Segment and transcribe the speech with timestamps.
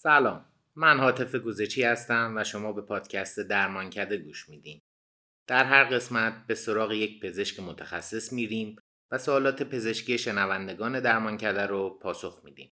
[0.00, 0.44] سلام.
[0.76, 4.80] من حاطف گوزچی هستم و شما به پادکست درمانکده گوش میدین.
[5.46, 8.76] در هر قسمت به سراغ یک پزشک متخصص میریم
[9.10, 12.70] و سوالات پزشکی شنوندگان درمانکده رو پاسخ میدیم.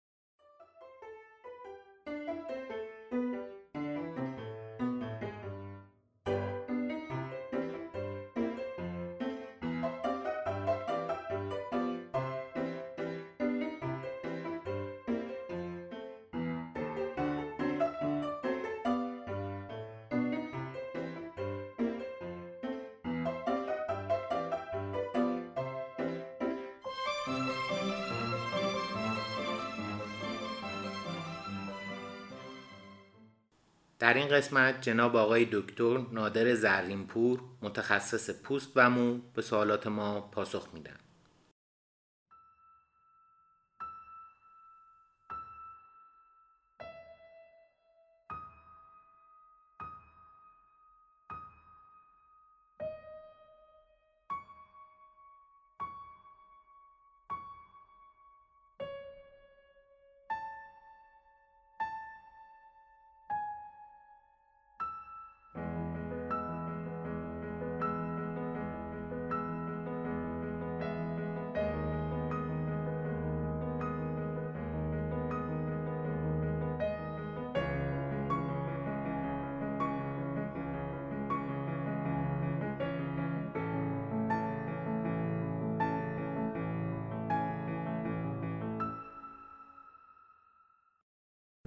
[34.10, 40.20] در این قسمت جناب آقای دکتر نادر زرینپور متخصص پوست و مو به سوالات ما
[40.20, 40.99] پاسخ میدن.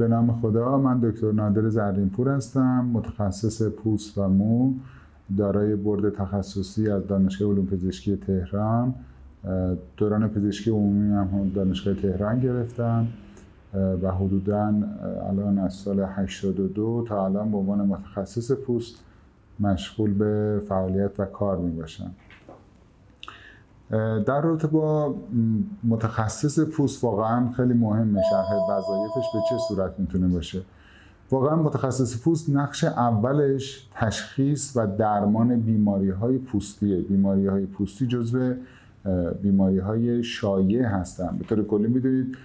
[0.03, 4.73] به نام خدا من دکتر نادر زرینپور هستم متخصص پوست و مو
[5.37, 8.93] دارای برد تخصصی از دانشگاه علوم پزشکی تهران.
[9.97, 13.07] دوران پزشکی عمومی هم دانشگاه تهران گرفتم.
[13.73, 14.73] و حدودا
[15.29, 18.95] الان از سال 82 تا الان به عنوان متخصص پوست
[19.59, 22.11] مشغول به فعالیت و کار می باشم
[24.25, 25.15] در رابطه با
[25.83, 30.61] متخصص پوست واقعا خیلی مهمه شرح وظایفش به چه صورت می‌تونه باشه.
[31.31, 37.01] واقعا متخصص پوست نقش اولش تشخیص و درمان بیماری های پوستیه.
[37.01, 38.53] بیماری های پوستی جزو
[39.41, 41.37] بیماری های شایع هستن.
[41.37, 42.37] به طور کلی می‌دونید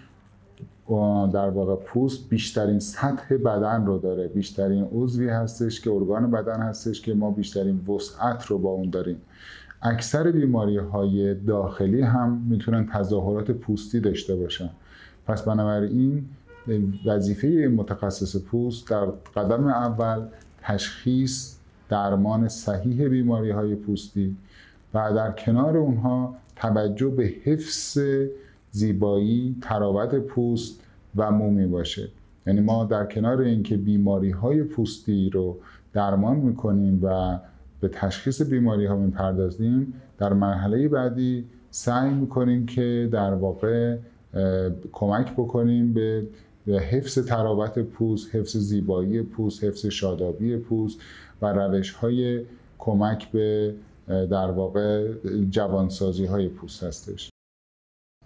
[1.33, 4.29] در واقع پوست بیشترین سطح بدن رو داره.
[4.29, 9.17] بیشترین عضوی هستش که ارگان بدن هستش که ما بیشترین وسعت رو با اون داریم.
[9.83, 14.71] اکثر بیماری های داخلی هم می‌تونن تظاهرات پوستی داشته باشن.
[15.27, 16.25] پس بنابراین
[17.07, 19.05] وظیفه متخصص پوست در
[19.37, 20.27] قدم اول
[20.63, 21.57] تشخیص
[21.89, 24.37] درمان صحیح بیماری های پوستی
[24.95, 27.99] و در کنار اونها توجه به حفظ
[28.71, 30.81] زیبایی تراوت پوست
[31.17, 32.09] و مومی باشه.
[32.47, 35.57] یعنی ما در کنار اینکه بیماری های پوستی رو
[35.93, 37.39] درمان می‌کنیم و
[37.81, 43.97] به تشخیص بیماری ها می‌پردازیم در مرحله بعدی سعی می‌کنیم که در واقع
[44.93, 46.27] کمک بکنیم به
[46.67, 51.01] حفظ تراوت پوست، حفظ زیبایی پوست، حفظ شادابی پوست
[51.43, 52.45] و روش های
[52.79, 53.75] کمک به
[54.09, 55.13] در واقع
[55.51, 57.31] جوانسازی های پوست هستش.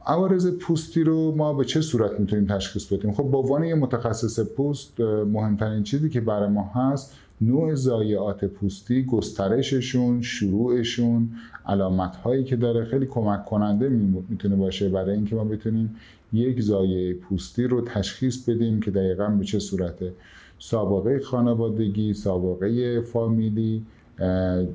[0.07, 4.41] عوارض پوستی رو ما به چه صورت می‌تونیم تشخیص بدیم خب به عنوان یه متخصص
[4.41, 11.29] پوست مهمترین چیزی که برای ما هست نوع زایعات پوستی گسترششون شروعشون
[11.67, 13.89] علامت هایی که داره خیلی کمک کننده
[14.29, 15.97] می‌تونه باشه برای اینکه ما بتونیم
[16.33, 20.13] یک زایعه پوستی رو تشخیص بدیم که دقیقا به چه صورته.
[20.59, 23.83] سابقه خانوادگی سابقه فامیلی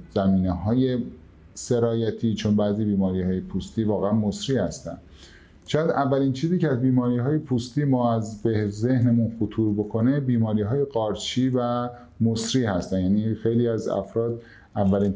[0.09, 0.97] زمینه های
[1.53, 4.97] سرایتی چون بعضی بیماری های پوستی واقعا مصری هستن.
[5.67, 10.61] شاید اولین چیزی که از بیماری های پوستی ما از به ذهنمون خطور بکنه بیماری
[10.61, 11.89] های قارچی و
[12.21, 13.01] مصری هستن.
[13.01, 14.41] یعنی خیلی از افراد
[14.75, 15.13] اولین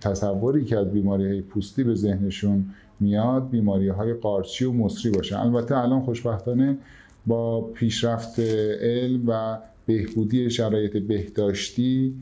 [0.00, 2.64] تصوری که از بیماری های پوستی به ذهنشون
[3.00, 6.78] میاد بیماری های قارچی و مصری باشه البته الان خوشبختانه
[7.26, 8.40] با پیشرفت
[8.80, 12.14] علم و بهبودی شرایط بهداشتی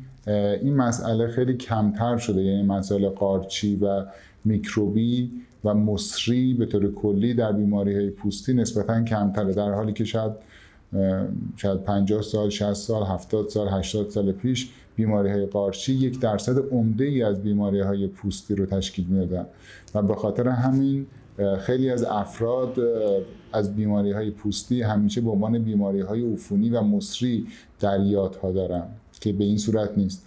[0.62, 2.42] این مسئله خیلی کمتر شده.
[2.42, 4.04] یعنی مسئله قارچی و
[4.44, 5.30] میکروبی
[5.64, 9.52] و مصری به طور کلی در بیماری های پوستی نسبتا کمتره.
[9.52, 10.32] در حالی که شاید
[11.56, 16.58] شاید 50 سال 60 سال 70 سال 80 سال پیش بیماری های قارچی یک درصد
[16.70, 19.46] عمده ای از بیماری های پوستی رو تشکیل می‌دادن.
[19.94, 21.06] و به خاطر همین
[21.60, 22.78] خیلی از افراد
[23.52, 27.46] از بیماری های پوستی همیشه به عنوان بیماری های عفونی و مصری
[27.80, 28.82] در یادها دارن
[29.20, 30.26] که به این صورت نیست.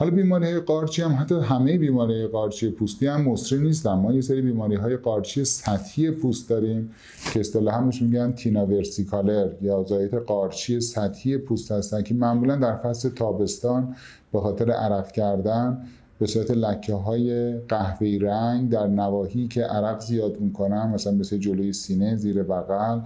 [0.00, 4.42] حالا بیماری قارچی هم حتی همه بیماری قارچی پوستی هم مصری نیستن ما یه سری
[4.42, 6.90] بیماری های قارچی سطحی پوست داریم
[7.32, 12.76] که اصطلاحا همش میگن تینا ورسیکالر یا زایت قارچی سطحی پوست هستن که معمولا در
[12.76, 13.96] فصل تابستان
[14.32, 15.78] به خاطر عرق کردن
[16.18, 21.72] به صورت لکه های قهوه‌ای رنگ در نواحی که عرق زیاد می‌کنن مثلا مثل جلوی
[21.72, 23.00] سینه زیر بغل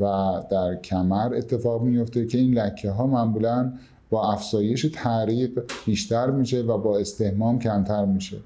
[0.00, 3.72] و در کمر اتفاق میفته که این لکه ها معمولا
[4.10, 8.36] با افزایش تعریق بیشتر میشه و با استهمام کمتر میشه.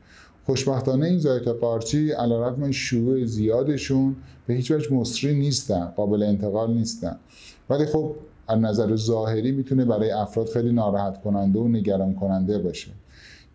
[0.46, 4.16] خوشبختانه این زایت قارچی علیرغم شیوع زیادشون
[4.46, 7.16] به هیچ وجه مصری نیستن قابل انتقال نیستن.
[7.70, 8.14] ولی خب
[8.48, 12.90] از نظر ظاهری می‌تونه برای افراد خیلی ناراحت کننده و نگران کننده باشه.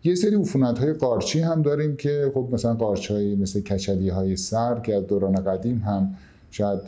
[0.04, 4.36] یه سری عفونت های قارچی هم داریم که خب مثلا قارچ های مثل کچلی های
[4.36, 6.14] سر که از دوران قدیم هم
[6.50, 6.80] شاید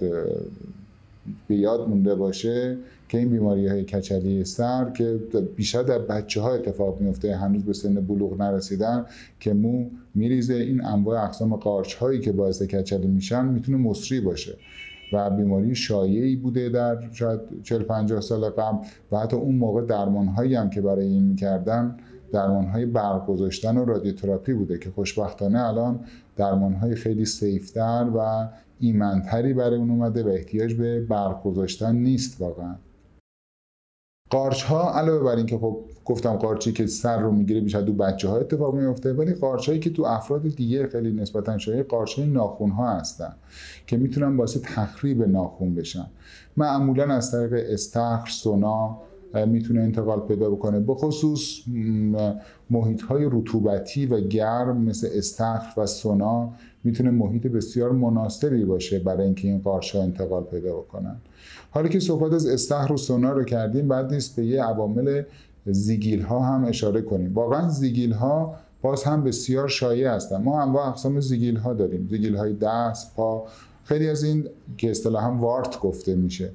[1.49, 2.77] به یاد مونده باشه
[3.09, 5.21] که این بیماری های کچلی سر که
[5.57, 9.05] بیشتر در بچه ها اتفاق میفته هنوز به سن بلوغ نرسیدن
[9.41, 10.55] که مو میریزه.
[10.55, 14.57] این انواع اقسام قارچ هایی که باعث کچلی میشن می‌تونه مصری باشه
[15.13, 18.79] و بیماری شایعی بوده در شاید 40 50 سال قبل
[19.13, 21.97] و حتی اون موقع درمان هایی هم که برای این می‌کردن
[22.33, 26.01] درمان های برق گذاشتن و رادیوتراپی بوده که خوشبختانه الان
[26.37, 28.49] درمان های خیلی سیفتر و
[28.81, 32.75] ایمنتری برای اون اومده و احتیاج به برق گذاشتن نیست واقعا.
[34.31, 38.29] قارچ ها علاوه بر اینکه خب گفتم قارچی که سر رو می‌گیره بیشتر تو بچه
[38.29, 42.29] ها اتفاق میفته ولی قارچ هایی که تو افراد دیگه خیلی نسبتا شایع قارچ های
[42.29, 43.35] ناخون ها هستن
[43.87, 46.07] که می‌تونن باعث تخریب ناخون بشن.
[46.57, 48.99] معمولا از طریق استخر سونا
[49.35, 50.81] می‌تونه انتقال پیدا بکنه.
[50.81, 51.61] به خصوص
[52.71, 56.53] محیط های رطوبتی و گرم مثل استخر و سونا
[56.85, 61.17] می‌تونه محیط بسیار مناسبی باشه برای اینکه این قارچ ها انتقال پیدا بکنن.
[61.71, 65.23] حالا که صحبت از استخر و سونا رو کردیم بعد نیست به یه عوامل
[65.67, 67.35] زیگیل ها هم اشاره کنیم.
[67.35, 70.43] واقعا زیگیل ها باز هم بسیار شایع هستن.
[70.43, 72.09] ما انواع اقسام زیگیل ها داریم.
[72.11, 73.47] زیگیل های دست پا
[73.85, 74.45] خیلی از این
[74.77, 76.51] که اصطلاحا وارت گفته میشه.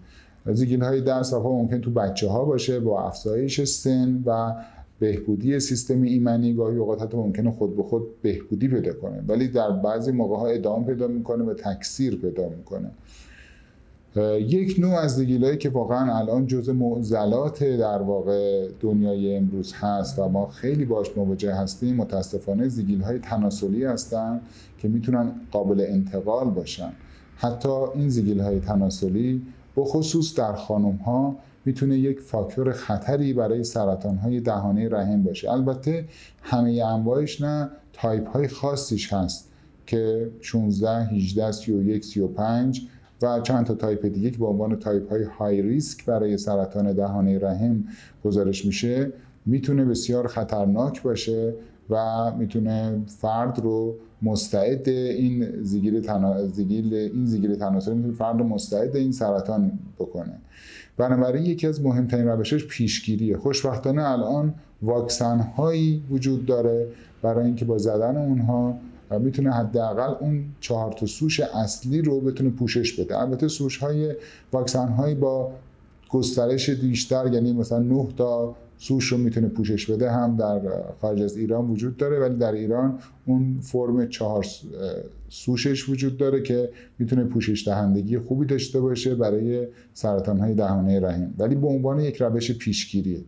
[0.51, 4.53] زیگیل های دست پا ممکن تو بچه ها باشه با افزایش سن و
[4.99, 9.23] بهبودی سیستم ایمنی گاهی اوقات حتی ممکنه خود به خود بهبودی پیدا کنه.
[9.27, 12.91] ولی در بعضی موقع ها ادامه پیدا می‌کنه و تکثیر پیدا می‌کنه.
[14.39, 20.29] یک نوع از زگیلایی که واقعا الان جز معضلات در واقع دنیای امروز هست و
[20.29, 24.41] ما خیلی باش مواجه هستیم متاسفانه زگیل های تناسلی هستن
[24.77, 26.91] که می‌تونن قابل انتقال باشن.
[27.35, 29.41] حتی این زگیل های تناسلی
[29.77, 31.35] بخصوص در خانم ها
[31.65, 35.51] می‌تونه یک فاکتور خطری برای سرطان های دهانه رحم باشه.
[35.51, 36.05] البته
[36.41, 39.49] همه انواعش نه تایپ های خاصیش هست
[39.87, 42.87] که 16 18 31 35
[43.21, 47.39] و چند تا تایپ دیگه که به عنوان تایپ های high risk برای سرطان دهانه
[47.39, 47.83] رحم
[48.25, 49.13] گزارش میشه
[49.45, 51.53] می‌تونه بسیار خطرناک باشه
[51.93, 56.47] و می‌تونه فرد رو مستعد این زیگیل تنا...
[56.47, 60.33] زیگیل این زیگیل تناسلی می‌تونه فرد رو مستعد این سرطان بکنه.
[60.97, 63.37] بنابراین یکی از مهمترین روشش پیشگیریه.
[63.37, 66.87] خوشبختانه الان واکسن هایی وجود داره
[67.21, 68.77] برای اینکه با زدن اونها
[69.19, 73.19] می‌تونه حداقل اون چهار تا سوش اصلی رو بتونه پوشش بده.
[73.21, 74.15] البته سوش های
[74.51, 75.51] واکسن هایی با
[76.09, 80.61] گسترش بیشتر یعنی مثلا 9 تا سوش رو می‌تونه پوشش بده هم در
[81.01, 84.45] خارج از ایران وجود داره ولی در ایران اون فرم چهار
[85.29, 86.69] سوشش وجود داره که
[86.99, 91.33] می‌تونه پوشش دهندگی خوبی داشته باشه برای سرطان های دهانه رحم.
[91.37, 93.21] ولی به عنوان یک روش پیشگیریه.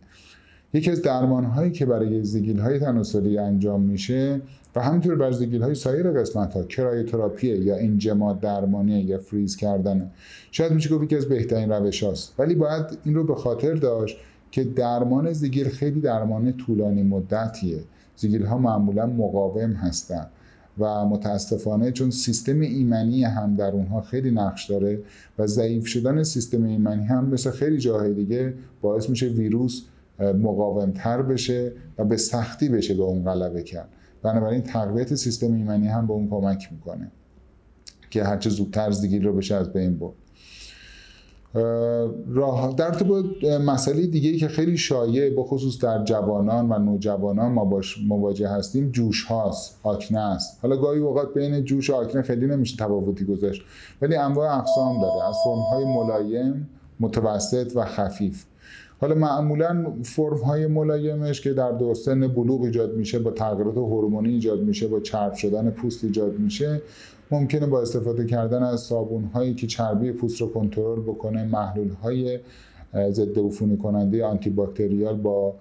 [0.74, 4.40] یکی از درمان هایی که برای زگیل های تناسلی انجام میشه
[4.76, 10.10] و همینطور بر زگیل های سایر قسمت ها کرایوتراپیه یا انجماد درمانی یا فریز کردن
[10.50, 14.16] شاید میشه گفت یکی از بهترین روش هاست ولی باید این رو به خاطر داشت
[14.56, 17.84] که درمان زگیل خیلی درمان طولانی مدتیه.
[18.16, 20.30] زگیل ها معمولا مقاوم هستند
[20.78, 25.02] و متاسفانه چون سیستم ایمنی هم در اونها خیلی نقش داره
[25.38, 29.82] و ضعیف شدن سیستم ایمنی هم مثل خیلی جاهای دیگه باعث میشه ویروس
[30.20, 33.88] مقاومتر بشه و به سختی بشه به اون غلبه کرد.
[34.22, 37.10] بنابراین تقویت سیستم ایمنی هم به اون کمک می‌کنه
[38.10, 40.25] که هرچه زودتر زگیل رو بشه از بین برد.
[42.28, 43.24] راه در ارتباط
[43.64, 48.90] مسئله دیگه که خیلی شایع به خصوص در جوانان و نوجوانان ما باش مواجه هستیم
[48.90, 50.58] جوش هاست آکنه است.
[50.62, 53.62] حالا گاهی اوقات بین جوش و آکنه خیلی نمیشه تفاوتی گذاشت
[54.02, 55.28] ولی انواع اقسام داره.
[55.28, 56.68] از فرم های ملایم
[57.00, 58.44] متوسط و خفیف.
[59.00, 64.28] حالا معمولا فرم های ملایمش که در دو سن بلوغ ایجاد میشه با تغییرات هورمونی
[64.28, 66.82] ایجاد میشه با چرب شدن پوست ایجاد میشه
[67.30, 72.38] ممکنه با استفاده کردن از صابون هایی که چربی پوست رو کنترل بکنه محلول های
[73.10, 75.54] ضد عفونی کننده آنتی باکتریال با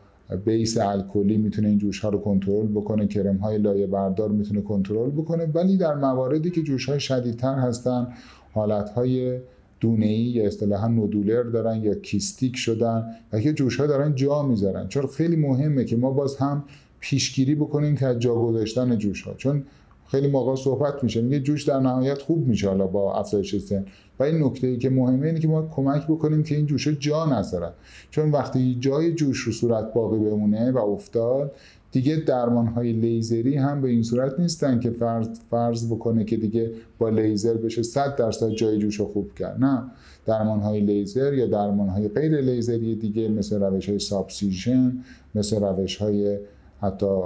[0.46, 5.10] بیس الکلی می‌تونه این جوش ها رو کنترل بکنه کرم های لایه بردار می‌تونه کنترل
[5.10, 5.46] بکنه.
[5.54, 8.08] ولی در مواردی که جوش های شدیدتر هستن
[8.54, 9.40] حالت های
[9.80, 13.04] دونه ای یا اصطلاحا نودولر دارن یا کیستیک شدن
[13.34, 14.88] و که جوش ها دارن جا می‌ذارن.
[14.88, 16.64] چون خیلی مهمه که ما باز هم
[17.00, 19.64] پیشگیری بکنیم که از جا گذاشتن جوش ها چون
[20.08, 21.22] خیلی موقع صحبت میشه.
[21.22, 23.86] میگه جوش در نهایت خوب میشه حالا با افزایش سن.
[24.20, 27.26] و این نکته ای که مهمه اینه که ما کمک بکنیم که این جوشه جا
[27.26, 27.72] نذارن.
[28.12, 31.52] چون وقتی جای جوش رو صورت باقی بمونه و افتاد
[31.92, 36.72] دیگه درمان های لیزری هم به این صورت نیستن که فرض, فرض بکنه که دیگه
[36.98, 39.64] با لیزر بشه 100 درصد جای جوش رو خوب کرد.
[39.64, 39.84] نه.
[40.26, 44.98] درمان های لیزر یا درمان های غیر لیزری دیگه مثل روش های سابسیژن
[45.36, 46.38] مثل روش های
[46.86, 47.22] حتی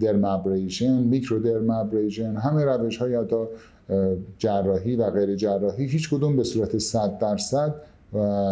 [0.00, 3.44] درمابریشن میکرو درمابریشن همه روش های حتی
[4.38, 7.74] جراحی و غیر جراحی هیچ کدوم به صورت 100 درصد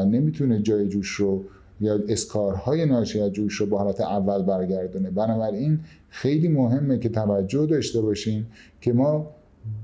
[0.06, 1.44] نمی‌تونه جای جوش رو
[1.80, 5.10] یا اسکارهای ناشی از جوش رو به حالت اول برگردونه.
[5.10, 8.46] بنابراین خیلی مهمه که توجه داشته باشیم
[8.80, 9.30] که ما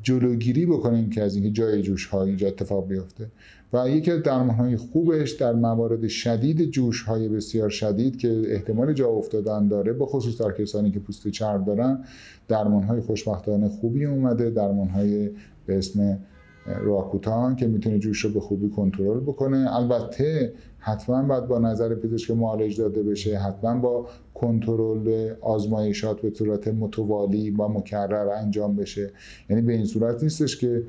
[0.03, 3.27] جلوگیری بکنیم که از اینکه جای جوش ها اینجا اتفاق بیفته.
[3.73, 8.93] و یکی از درمان های خوبش در موارد شدید جوش های بسیار شدید که احتمال
[8.93, 12.05] جا افتادن داره به خصوص در کسانی که پوست چرب دارن
[12.49, 14.51] درمان های خوشبختانه خوبی اومده.
[14.51, 15.31] درمان های
[15.67, 16.19] به اسم
[16.67, 19.77] راکوتان که می‌تونه جوش رو به خوبی کنترل بکنه.
[19.77, 26.69] البته حتما باید با نظر پزشک معالج داده بشه حتما با کنترل آزمایشات به صورت
[26.69, 29.11] متوالی و مکرر انجام بشه.
[29.51, 30.83] یعنی به این صورت نیستش که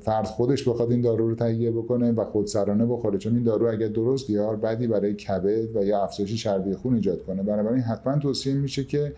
[0.00, 3.18] فرد خودش بخواد این دارو رو تهیه بکنه و خودسرانه بخوره.
[3.18, 7.22] چون این دارو اگر درست یار بعدی برای کبد و یا افزایش چربی خون ایجاد
[7.22, 7.42] کنه.
[7.42, 9.12] بنابراین حتما توصیه میشه که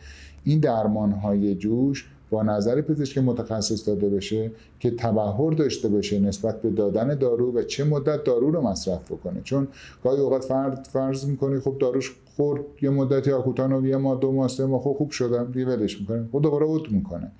[0.44, 6.62] این درمان های جوش با نظر پزشک متخصص داده بشه که تبهر داشته باشه نسبت
[6.62, 9.40] به دادن دارو و چه مدت دارو رو مصرف بکنه.
[9.44, 9.68] چون
[10.04, 14.32] گاهی اوقات فرد فرض می‌کنه خب داروش خورد یه مدتی آکوتان و یه ما دو
[14.32, 16.28] ماه سه ماه خب خوب شدم دیگه ولش می‌کنه.
[16.32, 17.32] خب دوباره اوت می‌کنه.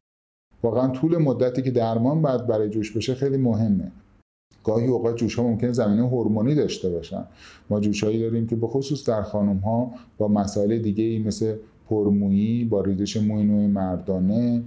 [0.63, 3.93] واقعا طول مدتی که درمان بعد برای جوش بشه خیلی مهمه.
[4.65, 7.25] گاهی اوقات جوش ها ممکنه زمینه هورمونی داشته باشن.
[7.71, 11.57] ما جوشهایی داریم که به خصوص در خانم ها با مسائل دیگه ای مثل
[11.91, 14.63] پرمویی با ریزش موی نوع مردانه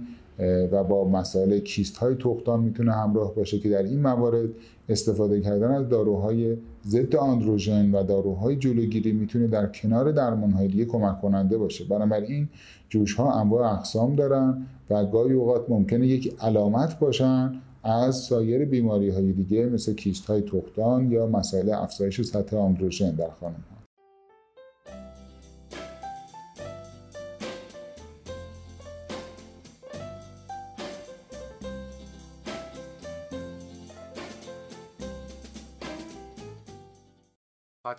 [0.72, 4.48] و با مسائل کیست های تختان می‌تونه همراه باشه که در این موارد
[4.88, 11.20] استفاده کردن از داروهای ضد آندروژن و داروهای جلوگیری می‌تونه در کنار درمانهای دیگه کمک
[11.20, 11.84] کننده باشه.
[11.84, 12.48] بنابراین
[12.88, 17.52] جوش ها انواع اقسام دارن و گاهی اوقات ممکنه یک علامت باشن
[17.82, 23.30] از سایر بیماری های دیگه مثل کیست های تختان یا مسائل افزایش سطح آندروژن در
[23.40, 23.73] خانم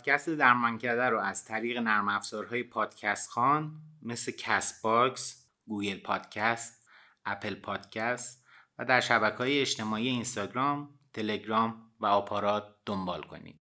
[0.05, 3.71] پادکست درمانکده رو از طریق نرم افزارهای پادکست خوان
[4.01, 6.87] مثل Castbox، Google Podcast،
[7.25, 8.45] Apple Podcast
[8.79, 13.64] و در شبکه های اجتماعی اینستاگرام، تلگرام و آپارات دنبال کنید.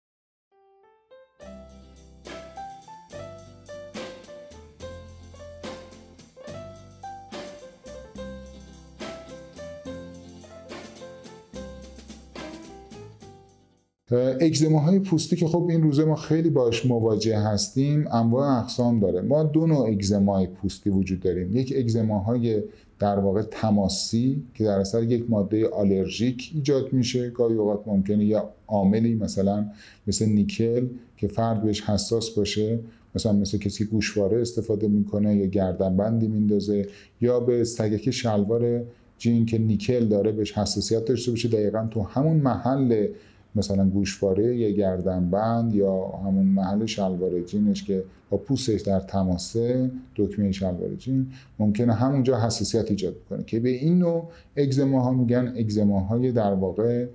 [14.16, 19.20] اگزما های پوستی که خب این روزه ما خیلی باش مواجه هستیم انواع اقسام داره.
[19.20, 21.56] ما دو نوع اگزمای پوستی وجود داریم.
[21.56, 22.62] یک اگزما های
[22.98, 27.30] در واقع تماسی که در اثر یک ماده آلرژیک ایجاد میشه.
[27.30, 29.66] گاهی اوقات ممکنه یا عاملی مثلا
[30.06, 30.86] مثل نیکل
[31.16, 32.78] که فرد بهش حساس باشه
[33.14, 36.88] مثلا مثل کسی گوشواره استفاده می‌کنه یا گردنبندی میندازه
[37.20, 38.82] یا به سگک شلوار
[39.18, 41.48] جین که نیکل داره بهش حساسیت داشته باشه.
[41.48, 43.06] دقیقا تو همون محل
[43.54, 50.52] مثلا گوشواره یا گردنبند یا همون محل شلوار جینش که با پوستش در تماسه دکمه
[50.52, 51.26] شلوار جین
[51.58, 56.52] ممکنه همونجا حساسیت ایجاد کنه که به این نوع اگزما ها میگن اگزما های در
[56.52, 57.06] واقع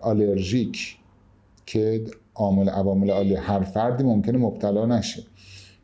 [0.00, 0.96] آلرژیک
[1.66, 5.22] که عامل عوامل هر فردی ممکنه مبتلا نشه.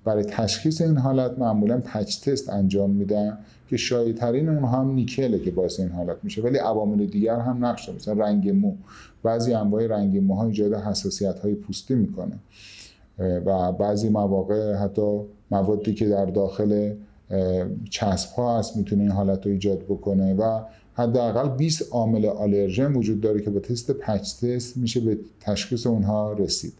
[0.04, 3.38] برای تشخیص این حالت معمولا تچ تست انجام میدن
[3.68, 6.42] که شایعترین اونها هم نیکله که باعث این حالت میشه.
[6.42, 7.98] ولی عوامل دیگر هم نقش داره.
[7.98, 8.74] مثلا رنگ مو.
[9.22, 12.38] بعضی انواع رنگ موها ایجاد حساسیت های پوستی می‌کنه.
[13.18, 16.94] و بعضی مواقع حتی موادی که در داخل
[17.90, 20.60] چسب ها هست می‌تونه این حالت رو ایجاد بکنه و
[20.94, 26.32] حداقل 20 عامل آلرژن وجود داره که با تست patch test میشه به تشخیص اونها
[26.32, 26.72] رسید.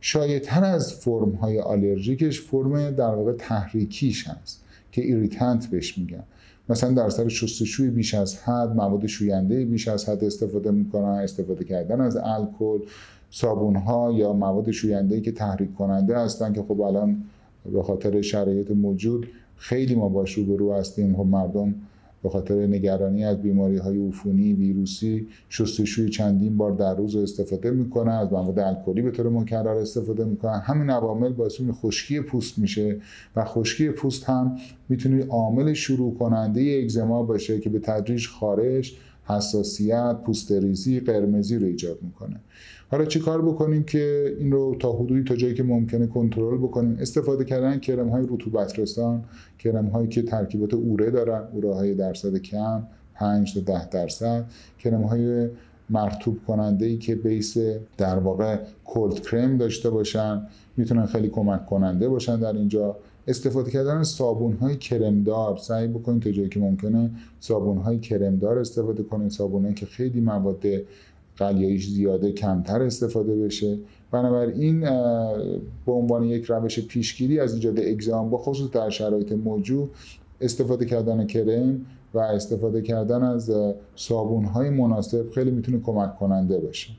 [0.00, 6.22] شایعتر از فرم های آلرژیکش فرم در واقع تحریکیش هست که irritant بهش میگن.
[6.68, 11.64] مثلا در اثر شستشوی بیش از حد مواد شوینده بیش از حد استفاده می‌کنن استفاده
[11.64, 12.78] کردن از الکل
[13.30, 17.22] صابون ها یا مواد شوینده که تحریک کننده هستن که خب الان
[17.72, 21.16] به خاطر شرایط موجود خیلی ما باش روبرو هستیم.
[21.16, 21.74] خب مردم
[22.26, 28.12] به خاطر نگرانی از بیماری های عفونی ویروسی شستشوی چندین بار در روز استفاده می‌کنن
[28.12, 32.96] از مواد الکلی به طور مکرر استفاده می‌کنن همین عوامل باعث خشکی پوست میشه
[33.36, 34.56] و خشکی پوست هم
[34.88, 41.98] می‌تونه عامل شروع کننده اگزما باشه که به تدریج خارش حساسیت پوستریزی قرمزی رو ایجاد
[42.02, 42.40] می‌کنه.
[42.90, 46.98] حالا چی کار بکنیم که این رو تا حدودی تا جایی که ممکنه کنترل بکنیم؟
[47.00, 49.24] استفاده کردن کرم های رطوبت رسان
[49.58, 52.82] کرم هایی که ترکیبات اوره دارن اوره های درصد کم
[53.14, 54.44] 5 تا 10 درصد.
[54.78, 55.48] کرم های
[55.90, 57.56] مرتوب کننده ای که بیس
[57.96, 62.96] در واقع کولد کرم داشته باشن می‌تونن خیلی کمک کننده باشن در اینجا.
[63.28, 65.56] استفاده کردن صابون های کرمدار.
[65.56, 69.30] سعی بکنید تا جایی که ممکنه صابون های کرمدار استفاده کنید.
[69.30, 70.64] صابون که خیلی مواد
[71.36, 73.78] قلیاییش زیاده کمتر استفاده بشه.
[74.10, 74.80] بنابراین
[75.86, 79.90] به عنوان یک روش پیشگیری از ایجاد اگزام با خصوص در شرایط موجود
[80.40, 83.52] استفاده کردن کرم و استفاده کردن از
[83.96, 86.90] صابون های مناسب خیلی می‌تونه کمک کننده باشه.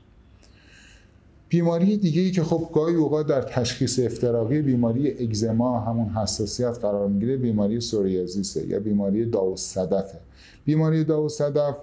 [1.48, 7.08] بیماری دیگه ای که خب گاهی اوقات در تشخیص افتراقی بیماری اگزما همون حساسیت قرار
[7.08, 10.18] می‌گیره بیماری سوریازیسه یا بیماری داوس صدفه
[10.64, 11.76] بیماری داو صدف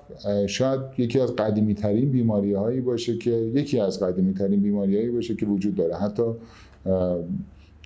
[0.47, 5.09] شاید یکی از قدیمی ترین بیماری هایی باشه که یکی از قدیمی ترین بیماری هایی
[5.09, 5.95] باشه که وجود داره.
[5.95, 6.23] حتی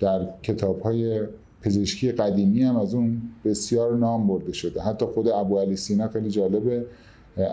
[0.01, 1.21] در کتاب های
[1.61, 4.81] پزشکی قدیمی هم از اون بسیار نام برده شده.
[4.81, 6.85] حتی خود ابو علی سینا خیلی جالبه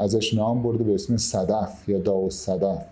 [0.00, 2.85] ازش نام برده به اسم صدف یا داو صدف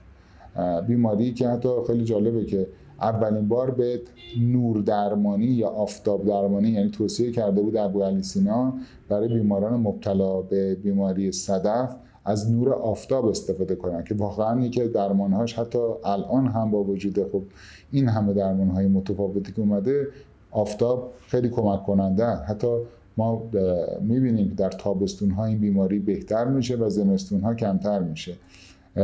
[0.86, 2.66] بیماری که حتی خیلی جالبه که
[3.00, 4.00] اولین بار به
[4.40, 8.74] نور درمانی یا آفتاب درمانی یعنی توصیه کرده بود ابو علی سینا
[9.08, 15.58] برای بیماران مبتلا به بیماری صدف از نور آفتاب استفاده کنن که واقعا یکی درمانهاش
[15.58, 17.42] حتی الان هم با وجود خب
[17.90, 20.08] این همه درمانهای متفاوتی که اومده
[20.50, 22.76] آفتاب خیلی کمک کننده حتی
[23.16, 23.42] ما
[24.00, 28.34] می‌بینیم در تابستون ها این بیماری بهتر میشه و زمستون ها کمتر میشه.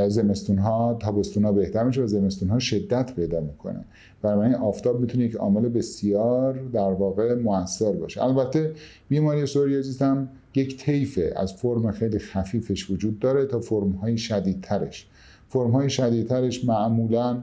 [0.08, 3.84] زمستون ها تابستون ها بهتر میشه و زمستون ها شدت پیدا می‌کنه
[4.22, 8.22] برای آفتاب می‌تونه یک عامل بسیار در واقع موثر باشه.
[8.24, 8.72] البته
[9.08, 15.06] بیماری سوریازیس هم یک طیفه از فرم خیلی خفیفش وجود داره تا فرم های شدیدترش.
[15.48, 17.42] فرم های شدیدترش معمولا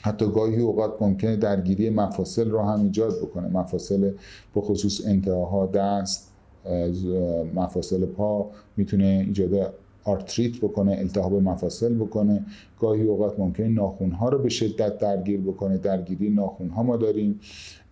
[0.00, 3.48] حتی گاهی اوقات ممکنه درگیری مفاصل رو هم ایجاد بکنه.
[3.48, 4.10] مفاصل
[4.54, 6.32] به خصوص انتهاها دست
[7.54, 9.74] مفاصل پا می‌تونه ایجاد
[10.08, 12.44] آرتریت بکنه التهاب مفاصل بکنه.
[12.80, 15.78] گاهی اوقات ممکنه ناخونها رو به شدت درگیر بکنه.
[15.78, 17.40] درگیری ناخونها ما داریم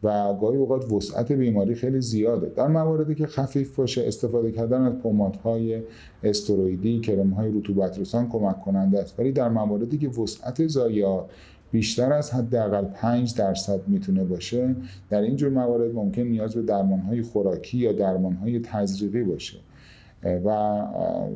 [0.02, 2.52] و گاهی اوقات وسعت بیماری خیلی زیاده.
[2.56, 5.82] در مواردی که خفیف باشه استفاده کردن از پمادهای
[6.22, 9.20] استروئیدی کرمهای رطوبت رسان کمک کننده است.
[9.20, 11.24] ولی در مواردی که وسعت زایات
[11.70, 14.76] بیشتر از حداقل 5 درصد می‌تونه باشه
[15.10, 19.58] در این جور موارد ممکن نیاز به درمانهای خوراکی یا درمانهای تزریقی باشه.
[20.44, 20.80] و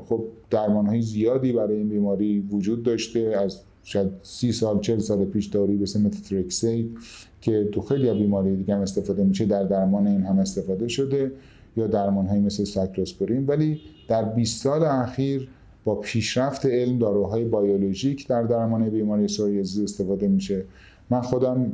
[0.06, 3.20] خب درمان های زیادی برای این بیماری وجود داشته.
[3.20, 6.98] از شاید سی سال چل سال پیش داروی به اسم متترکسید
[7.40, 11.32] که تو خیلی بیماری دیگه هم استفاده میشه در درمان این هم استفاده شده
[11.76, 15.48] یا درمان های مثل ساکلوسپورین ولی در 20 سال اخیر
[15.84, 20.64] با پیشرفت علم داروهای بیولوژیک در درمان بیماری سوریازیس استفاده میشه.
[21.10, 21.72] من خودم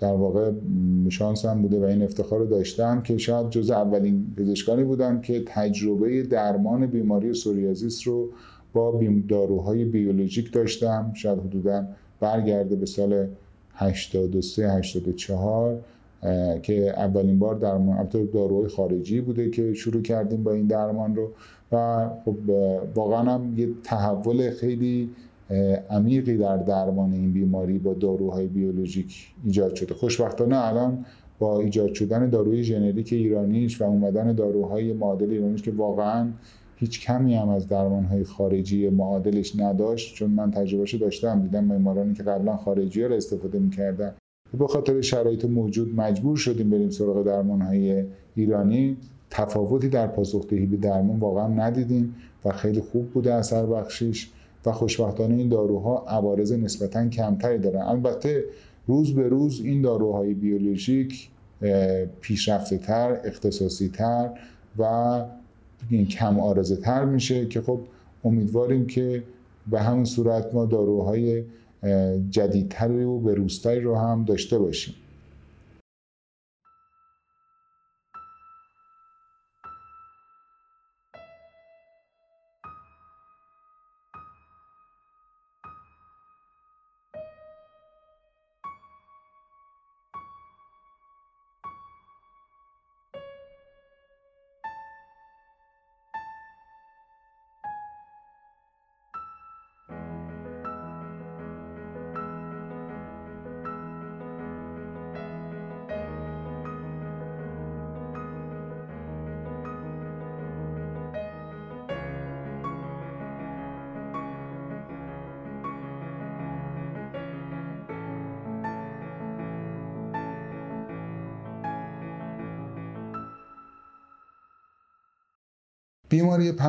[0.00, 0.52] در واقع
[1.08, 6.22] شانسم بوده و این افتخار رو داشتم که شاید جز اولین پزشکانی بودم که تجربه
[6.22, 8.28] درمان بیماری سوریازیس رو
[8.72, 11.12] با داروهای بیولوژیک داشتم.
[11.14, 11.84] شاید حدودا
[12.20, 13.26] برگرده به سال
[13.74, 15.80] 83 84
[16.62, 21.30] که اولین بار درمان البته داروهای خارجی بوده که شروع کردیم با این درمان رو.
[21.72, 22.36] و خب
[22.94, 25.10] واقعا هم یه تحول خیلی
[25.90, 29.94] عمیقی در درمان این بیماری با داروهای بیولوژیک ایجاد شده.
[29.94, 31.04] خوشبختانه الان
[31.38, 36.28] با ایجاد شدن داروی ژنریک ایرانیش و اومدن داروهای معادل ایرانیش که واقعا
[36.76, 42.22] هیچ کمی هم از درمانهای خارجی معادلش نداشت چون من تجربهش داشتم دیدم بیمارانی که
[42.22, 44.14] قبلا خارجی ها رو استفاده می‌کردن.
[44.58, 48.04] به خاطر شرایط موجود مجبور شدیم بریم سراغ درمانهای
[48.34, 48.96] ایرانی.
[49.30, 54.30] تفاوتی در پاسخدهی به درمان واقعا ندیدیم و خیلی خوب بوده اثر بخشیش.
[54.66, 57.82] و خوشبختانه این داروها عوارض نسبتا کمتری دارن.
[57.82, 58.44] البته
[58.86, 61.28] روز به روز این داروهای بیولوژیک
[62.20, 64.30] پیشرفته تر اختصاصی تر
[64.78, 65.24] و
[66.10, 67.80] کم آرزه تر میشه که خب
[68.24, 69.22] امیدواریم که
[69.70, 71.44] به همین صورت ما داروهای
[72.30, 74.94] جدیدتری و به روستایی رو هم داشته باشیم.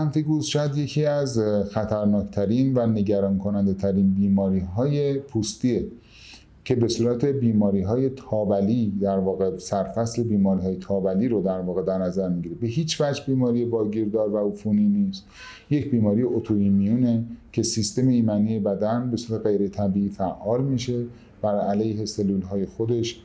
[0.06, 1.40] بیماری پنفیگوس شاید یکی از
[1.72, 5.88] خطرناکترین و نگران کننده ترین بیماری های پوستیه
[6.64, 11.84] که به صورت بیماری های تابلی در واقع سرفصل بیماری های تابلی رو در واقع
[11.84, 12.56] در نظر می‌گیره.
[12.56, 15.26] به هیچ وجه بیماری باگیردار و عفونی نیست.
[15.70, 21.06] یک بیماری اتوایمیونه که سیستم ایمنی بدن به صورت غیر طبیعی فعال میشه.
[21.42, 23.22] بر علیه سلول های خودش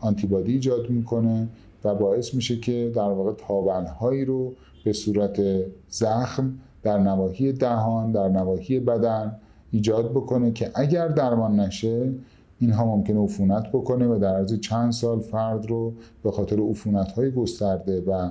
[0.00, 1.48] آنتیبادی ایجاد می‌کنه
[1.84, 4.52] و باعث میشه که در واقع تابل هایی رو
[4.84, 5.40] به صورت
[5.88, 9.36] زخم در نواحی دهان در نواحی بدن
[9.70, 12.12] ایجاد بکنه که اگر درمان نشه
[12.58, 17.30] اینها ممکنه عفونت بکنه و در عرض چند سال فرد رو به خاطر عفونت های
[17.30, 18.30] گسترده و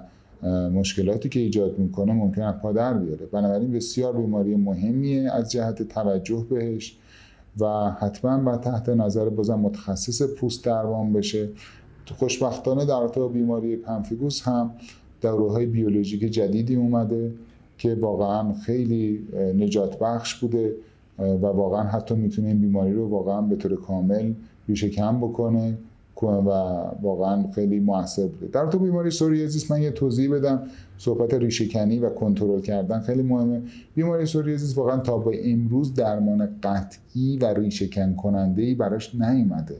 [0.70, 3.26] مشکلاتی که ایجاد می‌کنه ممکن از پا در بیاره.
[3.26, 6.98] بنابراین بسیار بیماری مهمیه از جهت توجه بهش
[7.60, 11.50] و حتما باید تحت نظر بازم متخصص پوست درمان بشه.
[12.13, 14.72] خوشبختانه در با بیماری پنفیگوس هم
[15.22, 17.32] دوره های بیولوژیک جدیدی اومده
[17.78, 20.76] که واقعا خیلی نجات بخش بوده
[21.19, 24.34] و واقعا حتی می‌تونه این بیماری رو واقعا به طور کامل
[24.67, 25.78] ریشه کم بکنه
[26.24, 26.50] و
[27.02, 28.48] واقعا خیلی موثر بوده.
[28.48, 30.62] در تو بیماری سوریازیس من یه توضیح بدم.
[31.00, 33.62] صحبت ریشهکنی و کنترل کردن خیلی مهمه.
[33.96, 39.76] بیماری سوریازیس واقعا تا به امروز درمان قطعی و ریشهکن کننده ای براش نیومده.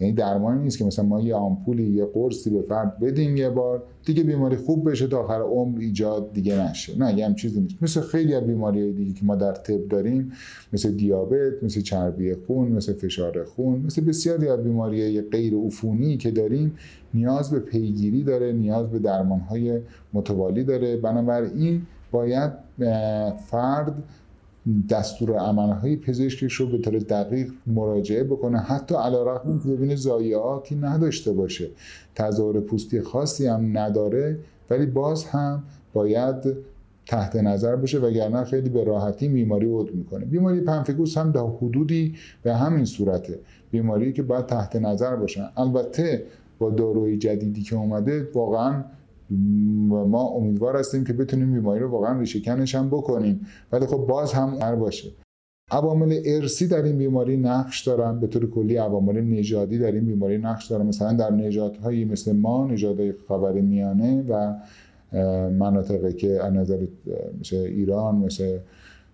[0.00, 3.82] یعنی درمانی نیست که مثلا ما یه آمپولی یه قرصی به فرد بدیم یه بار
[4.04, 6.98] دیگه بیماری خوب بشه تا آخر عمر ایجاد دیگه نشه.
[6.98, 7.74] نه یه چیزی نیست.
[7.82, 10.32] مثل خیلی از بیماری دیگه که ما در طب داریم
[10.72, 16.30] مثل دیابت مثل چربی خون مثل فشار خون مثل بسیاری از بیماری غیر عفونی که
[16.30, 16.72] داریم
[17.14, 19.80] نیاز به پیگیری داره نیاز به درمانهای
[20.12, 20.96] متوالی داره.
[20.96, 22.52] بنابراین باید
[23.46, 24.02] فرد
[24.90, 28.58] دستور عملهای پزشکش رو به طور دقیق مراجعه بکنه.
[28.58, 31.68] حتی علیرغم که ببینه ضایعاتی نداشته باشه.
[32.14, 34.38] تظاهر پوستی خاصی هم نداره
[34.70, 36.56] ولی باز هم باید
[37.06, 40.24] تحت نظر باشه وگرنه خیلی به راحتی بیماری عود می‌کنه.
[40.24, 43.38] بیماری پنفگوس هم در حدودی به همین صورته.
[43.70, 46.22] بیماری که باید تحت نظر باشن البته
[46.70, 48.84] داروی جدیدی که اومده واقعا
[49.88, 53.46] ما امیدوار هستیم که بتونیم بیماری رو واقعا ریشهکنش هم بکنیم.
[53.72, 55.10] ولی خب باز هم هر باشه.
[55.70, 58.20] عوامل ارسی در این بیماری نقش دارن.
[58.20, 60.86] به طور کلی عوامل نژادی در این بیماری نقش دارن.
[60.86, 64.54] مثلا در نژادهایی مثل ما نژادهای خاور میانه و
[65.50, 66.86] مناطقی که از نظر
[67.40, 68.58] مثل ایران مثل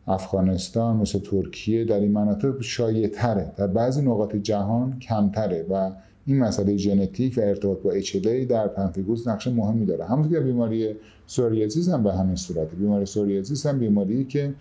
[0.07, 5.91] افغانستان مثل ترکیه در این مناطق شایع تره در بعضی نقاط جهان کمتره و
[6.29, 10.05] این مسئله ژنتیک و ارتباط با اچلی در پنفیگوس نقش مهمی داره.
[10.05, 10.95] همونطور که بیماری
[11.27, 12.77] سوریازیس هم به همین صورته.
[12.77, 14.55] بیماری سوریازیس هم بیماری که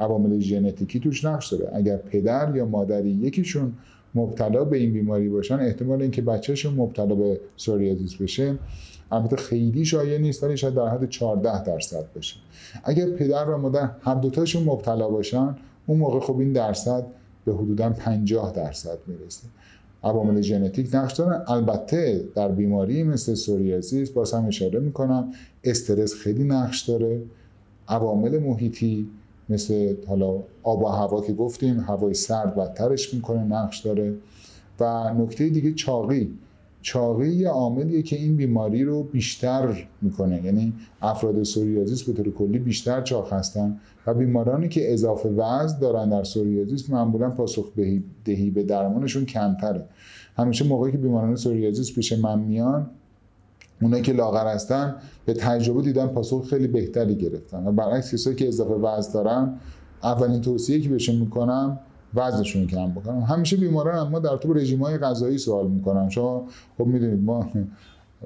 [0.00, 1.70] عوامل ژنتیکی توش نقش داره.
[1.74, 3.72] اگر پدر یا مادری یکیشون
[4.14, 8.58] مبتلا به این بیماری باشن احتمال اینکه بچهشون مبتلا به سوریازیس بشه
[9.12, 12.36] البته خیلی شایع نیست ولی شاید در حد 14 درصد باشه.
[12.84, 17.06] اگر پدر و مادر هر دوتاشون مبتلا باشن اون موقع خب این درصد
[17.44, 19.48] به حدودا 50 درصد می‌رسه.
[20.04, 21.42] عوامل ژنتیک نقش دارن.
[21.48, 25.32] البته در بیماری مثل سوریازیس باز هم اشاره می‌کنم
[25.64, 27.22] استرس خیلی نقش داره.
[27.88, 29.06] عوامل محیطی
[29.48, 34.14] مثل حالا آب و هوا که گفتیم هوای سرد بدترش می‌کنه نقش داره.
[34.80, 36.38] و نکته دیگه چاقی.
[36.86, 40.44] چاقی یه عاملیه که این بیماری رو بیشتر می‌کنه.
[40.44, 40.72] یعنی
[41.02, 46.24] افراد سوریازیس به طور کلی بیشتر چاق هستن و بیمارانی که اضافه وزن دارن در
[46.24, 47.72] سوریازیس معمولا پاسخ
[48.24, 49.84] دهی به درمانشون کمتره.
[50.36, 52.90] همیشه موقعی که بیماران سوریازیس پیش من میان
[53.82, 54.94] اونایی که لاغر هستن
[55.24, 57.66] به تجربه دیدن پاسخ خیلی بهتری گرفتن.
[57.66, 59.54] و برعکس کسایی که اضافه وزن دارن
[60.02, 61.78] اولین توصیه که بهشون می‌کنم
[62.14, 66.44] وزنشون کم بکنم همیشه بیماران اما در تو رژیم های غذایی سوال می‌کنم شما
[66.78, 67.48] خب می‌دونید ما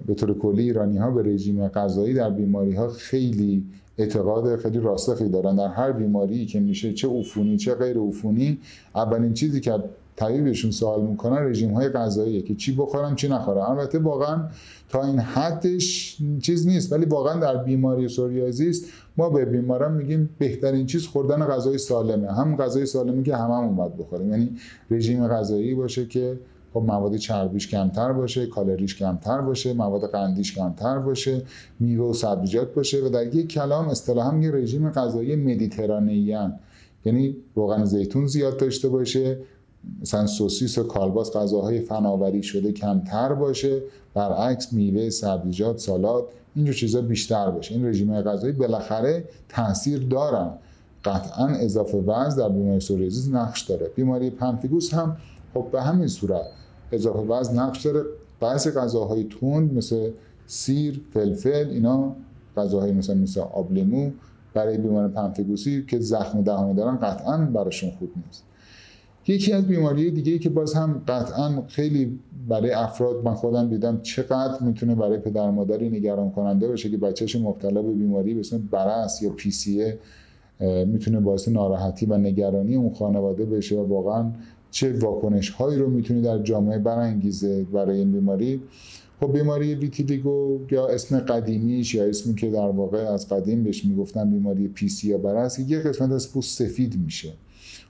[0.07, 3.65] به طور کلی ایرانی ها به رژیم غذایی در بیماری ها خیلی
[3.99, 5.57] اعتقاد خیلی راسخی دارن.
[5.57, 8.59] در هر بیماری که میشه چه عفونی چه غیر عفونی
[8.95, 9.79] اولین چیزی که
[10.21, 14.49] طبیبشون سوال می‌کنن رژیم های غذاییه که چی بخورم چی نخورم البته واقعا
[14.89, 20.87] تا این حدش چیز نیست ولی واقعا در بیماری سوریازیس ما به بیماران میگیم بهترین
[20.87, 22.33] چیز خوردن غذای سالمه.
[22.33, 24.31] هم غذای سالمی که هممون باید بخوریم.
[24.31, 24.51] یعنی
[24.91, 26.39] رژیم غذایی باشه که
[26.75, 31.43] خب مواد چربیش کمتر باشه کالریش کمتر باشه مواد قندیش کمتر باشه
[31.81, 36.37] میوه و سبزیجات باشه و در یک کلام اصطلاحا میگه رژیم غذایی مدیترانه‌ای
[37.05, 39.39] یعنی روغن زیتون زیاد داشته باشه
[40.03, 43.83] مثلا سوسیس و کالباس غذاهای فناوری شده کمتر باشه
[44.15, 47.75] برعکس میوه سبزیجات سالاد اینجور چیزا بیشتر باشه.
[47.75, 50.51] این رژیم غذایی بالاخره تاثیر دارن.
[51.05, 53.89] قطعا اضافه وزن در بیماری سوریازیس نقش داره.
[53.89, 55.17] بیماری پنفیگوس هم
[55.55, 56.45] خب به همین صورت
[56.93, 58.05] اضافه وزن نقش داره.
[58.41, 60.11] بعضی غذاهای تند مثل
[60.47, 62.17] سیر فلفل اینا
[62.57, 64.11] غذاهای مثلا مثل آبلیمو
[64.55, 68.45] برای بیمار پنفگوسی که زخم دهانی دارن قطعا براشون خوب نیست.
[69.27, 74.01] یکی از بیماری دیگه ای که باز هم قطعا خیلی برای افراد من خودم دیدم
[74.03, 78.69] چقدر می‌تونه برای پدر مادری نگران کننده باشه که بچهش مبتلا به بیماری به اسم
[78.71, 79.99] برس یا پیسیه
[80.87, 84.33] می‌تونه باعث ناراحتی و نگرانی اون خانواده بشه و واقعا
[84.71, 88.61] چه واکنش هایی رو می‌تونه در جامعه برانگیزه برای این بیماری.
[89.21, 94.31] خب بیماری ویتیلیگو یا اسم قدیمیش یا اسمی که در واقع از قدیم بهش می‌گفتن
[94.31, 97.33] بیماری پیسی یا برس یه قسمت از پوست سفید میشه.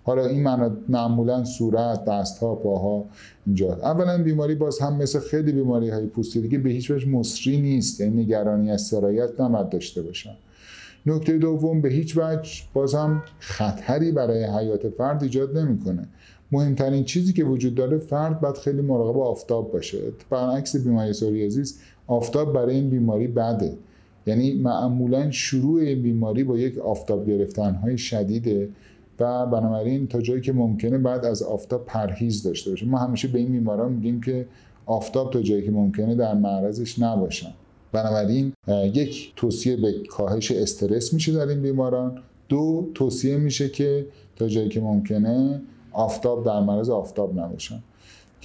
[0.02, 0.42] حالا این
[0.88, 3.04] معمولا صورت دست ها پاها
[3.46, 3.74] اینجا.
[3.74, 8.00] اولا بیماری باز هم مثل خیلی بیماری های پوستی دیگه به هیچ وجه مصری نیست
[8.00, 10.34] یعنی نگرانی از سرایت نباید داشته باشن.
[11.06, 16.08] نکته دوم به هیچ وجه باز هم خطری برای حیات فرد ایجاد نمی‌کنه.
[16.52, 19.98] مهمترین چیزی که وجود داره فرد باید خیلی مراقب آفتاب باشه.
[20.30, 23.72] برعکس بیماری سوریازیس آفتاب برای این بیماری بده.
[24.26, 28.68] یعنی معمولا شروع بیماری با یک آفتاب گرفتن های شدیده.
[29.20, 33.38] و بنابراین تا جایی که ممکنه بعد از آفتاب پرهیز داشته باشه ما همیشه به
[33.38, 34.46] این بیماران میگیم که
[34.86, 37.52] آفتاب تا جایی که ممکنه در معرضش نباشن.
[37.92, 42.22] بنابراین یک توصیه به کاهش استرس میشه در این بیماران.
[42.48, 44.06] دو توصیه میشه که
[44.36, 47.82] تا جایی که ممکنه آفتاب در معرض آفتاب نباشن.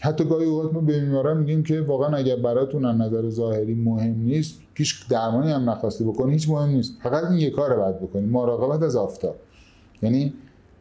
[0.02, 4.20] حتی گاهی اوقات ما به بیماران میگیم که واقعا اگر براتون از نظر ظاهری مهم
[4.20, 6.94] نیست هیچ درمانی هم نخواستی بکنی هیچ مهم نیست.
[7.04, 9.36] فقط این یک کار باید بکنی مراقبت از آفتاب.
[10.02, 10.34] یعنی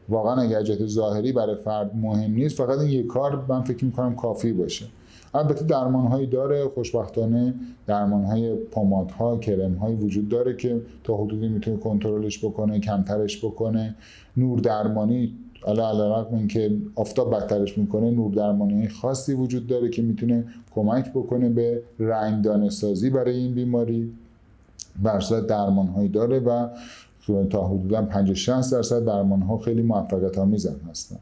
[0.08, 4.14] واقعا اگر جهت ظاهری برای فرد مهم نیست فقط این یک کار من فکر می‌کنم
[4.14, 4.86] کافی باشه.
[5.34, 7.54] البته درمان هایی داره خوشبختانه
[7.86, 13.94] درمان های پمادها کرم هایی وجود داره که تا حدودی می‌تونه کنترلش بکنه کمترش بکنه.
[14.36, 20.44] نور درمانی حالا علیرغم اینکه آفتاب بدترش می‌کنه نور درمانی خاصی وجود داره که می‌تونه
[20.74, 24.12] کمک بکنه به رنگدانه سازی برای این بیماری.
[25.02, 26.68] بر درمان هایی داره و
[27.50, 31.16] تا حدودا 50 60 درصد درمان ها خیلی موفقیت آمیز هستن.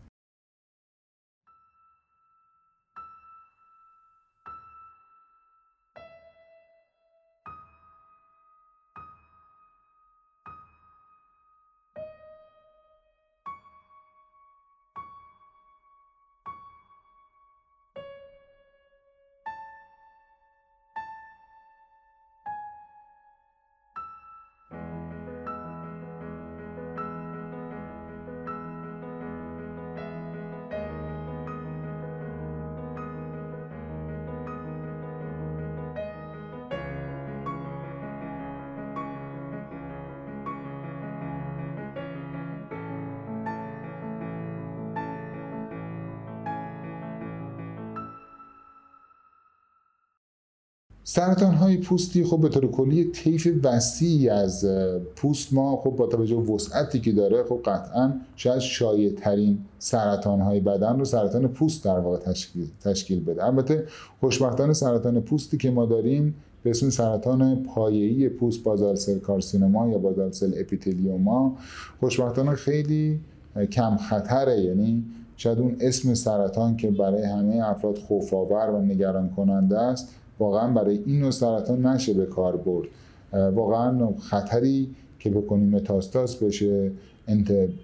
[51.14, 54.66] سرطان های پوستی خب به طور کلی طیف وسیعی از
[55.16, 60.40] پوست ما خب با توجه به وسعتی که داره خب قطعا شاید شایع ترین سرطان
[60.40, 63.44] های بدن رو سرطان پوست در واقع تشکیل, تشکیل بده.
[63.44, 63.85] البته
[64.20, 69.98] خوشبختانه سرطان پوستی که ما داریم به اسم سرطان پایه‌ای پوست بازال سل کارسینوما یا
[69.98, 71.57] بازال سل اپیتلیوما
[72.01, 73.20] خوشبختانه خیلی
[73.70, 74.61] کم خطره.
[74.61, 75.05] یعنی
[75.37, 80.09] شاید اون اسم سرطان که برای همه افراد خوف‌آور و نگران کننده است
[80.42, 82.88] واقعا برای این نوع سرطان نشه به کار برد.
[83.55, 86.90] واقعا خطری که بکنیم متاستاز بشه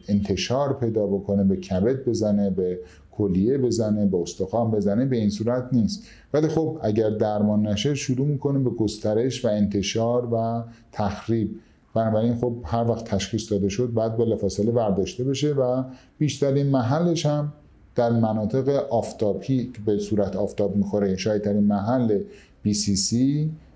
[0.09, 2.79] انتشار پیدا بکنه به کبد بزنه به
[3.13, 6.03] کلیه بزنه به استخوان بزنه به این صورت نیست.
[6.35, 11.51] ولی خب اگر درمان نشه شروع می‌کنه به گسترش و انتشار و تخریب.
[11.95, 15.83] بنابراین خب هر وقت تشخیص داده شد بعد با فاصله برداشته بشه و
[16.19, 17.53] بیشترین محلش هم
[17.95, 21.17] در مناطق آفتابی که به صورت آفتاب می‌خوره.
[21.17, 22.21] شاید ترین محل
[22.67, 23.17] BCC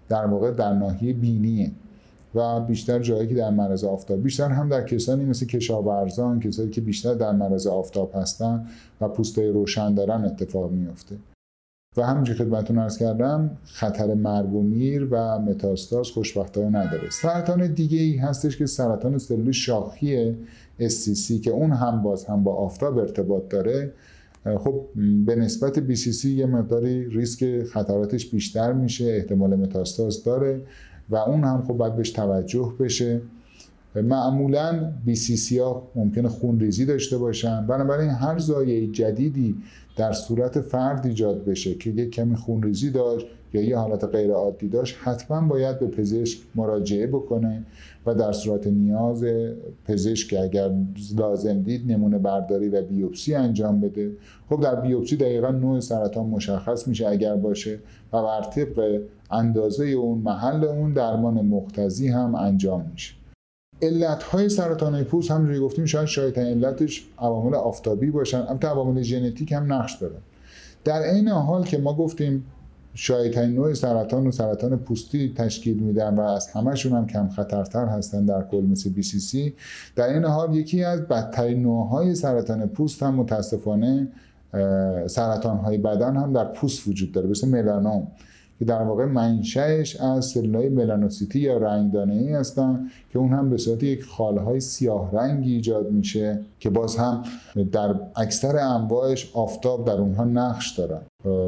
[0.08, 1.70] در واقع در ناحیه بینیه
[2.34, 6.80] و بیشتر جایی که در معرض آفتاب بیشتر هم در کسانی مثل کشاورزان کسانی که
[6.80, 8.66] بیشتر در معرض آفتاب هستن
[9.00, 11.16] و پوستای روشن دارن اتفاق میفته
[11.96, 17.10] و همونجور خدمتتون ارز کردم خطر مرگ و میر و متاستاز خوشبختانه نداره.
[17.10, 20.36] سرطان دیگه ای هستش که سرطان سلول شاخی
[20.80, 23.92] SCC که اون هم باز هم با آفتاب ارتباط داره.
[24.44, 24.84] خب
[25.26, 30.62] به نسبت BCC یه مقداری ریسک خطراتش بیشتر میشه احتمال متاستاز داره
[31.10, 33.20] و اون هم خب باید بهش توجه بشه.
[33.94, 37.66] معمولا BCC ها ممکنه خون ریزی داشته باشن.
[37.66, 39.56] بنابراین هر زایه جدیدی
[39.96, 44.30] در صورت فرد ایجاد بشه که یک کمی خون ریزی داشت یا یه حالت غیر
[44.30, 47.64] عادی داشت حتما باید به پزشک مراجعه بکنه
[48.06, 49.24] و در صورت نیاز
[49.84, 50.70] پزشک اگر
[51.16, 54.10] لازم دید نمونه برداری و بیوپسی انجام بده.
[54.50, 57.78] خب در بیوپسی دقیقا نوع سرطان مشخص میشه اگر باشه
[58.12, 59.00] و بر طبق
[59.30, 63.21] اندازه اون محل اون درمان مختزی هم انجام میشه.
[63.82, 69.52] علت های سرطان پوست همونجوری گفتیم شاید شاید علتش عوامل آفتابی باشن البته عوامل ژنتیک
[69.52, 70.14] هم نقش داره.
[70.84, 72.44] در عین حال که ما گفتیم
[72.94, 78.24] شایدترین نوع سرطان و سرطان پوستی تشکیل میدن و از همشون هم کم خطرتر هستن
[78.24, 79.54] در کل مثل سی
[79.96, 84.08] در این حال یکی از بدترین نوعهای سرطان پوست هم متاسفانه
[85.06, 88.08] سرطان های بدن هم در پوست وجود داره مثل ملانوم.
[88.62, 93.56] که در واقع منشأش از سلولای ملانوسیتی یا رنگدانه ای هستن که اون هم به
[93.56, 97.22] صورت یک خالهای سیاه رنگی ایجاد میشه که باز هم
[97.72, 101.00] در اکثر انواعش آفتاب در اونها نقش دارن.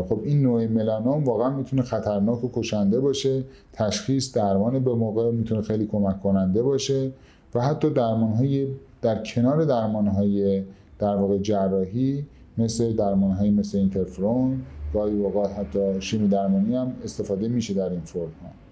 [0.09, 5.63] خب این نوع ملانوم واقعا می‌تونه خطرناک و کشنده باشه تشخیص درمان به موقع می‌تونه
[5.63, 7.11] خیلی کمک کننده باشه
[7.55, 8.67] و حتی درمانهای
[9.03, 10.63] در کنار درمانهای
[10.99, 12.27] در واقع جراحی
[12.59, 14.63] مثل درمانهایی مثل اینترفرون
[14.95, 18.65] گاهی اوقات حتی شیمی درمانی هم استفاده میشه در این فرم ها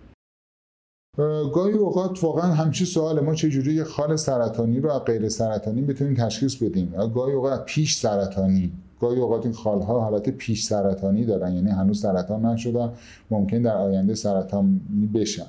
[1.55, 6.15] گاهی اوقات واقعا همچی سوال ما چجوری یه خال سرطانی رو از غیر سرطانی بتونیم
[6.15, 8.73] تشخیص بدیم؟ گاهی اوقات پیش سرطانی.
[9.01, 12.93] گاهی اوقات این خالها حالت پیش سرطانی دارن یعنی هنوز سرطان نشدن
[13.31, 14.81] ممکنه در آینده سرطانی
[15.15, 15.47] بشن.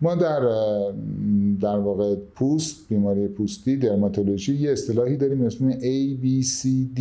[0.00, 0.40] ما در
[1.60, 6.66] در واقع پوست بیماری پوستی درماتولوژی یه اصطلاحی داریم اسم A B C
[6.98, 7.00] D.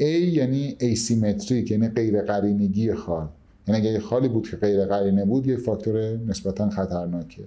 [0.00, 3.28] A یعنی asymmetric یعنی غیر قرینگی خال.
[3.68, 7.42] یعنی اگه خالی بود که غیر قرینه بود یه فاکتور نسبتا خطرناکه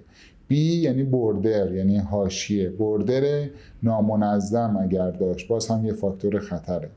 [0.50, 2.70] B یعنی border یعنی حاشیه.
[2.70, 3.48] border
[3.82, 6.90] نامنظم اگر داشت باز هم یه فاکتور خطره.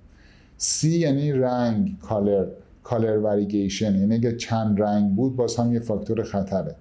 [0.59, 2.45] C یعنی رنگ color
[2.83, 6.75] color variegation یعنی اگه چند رنگ بود باز هم یه فاکتور خطره.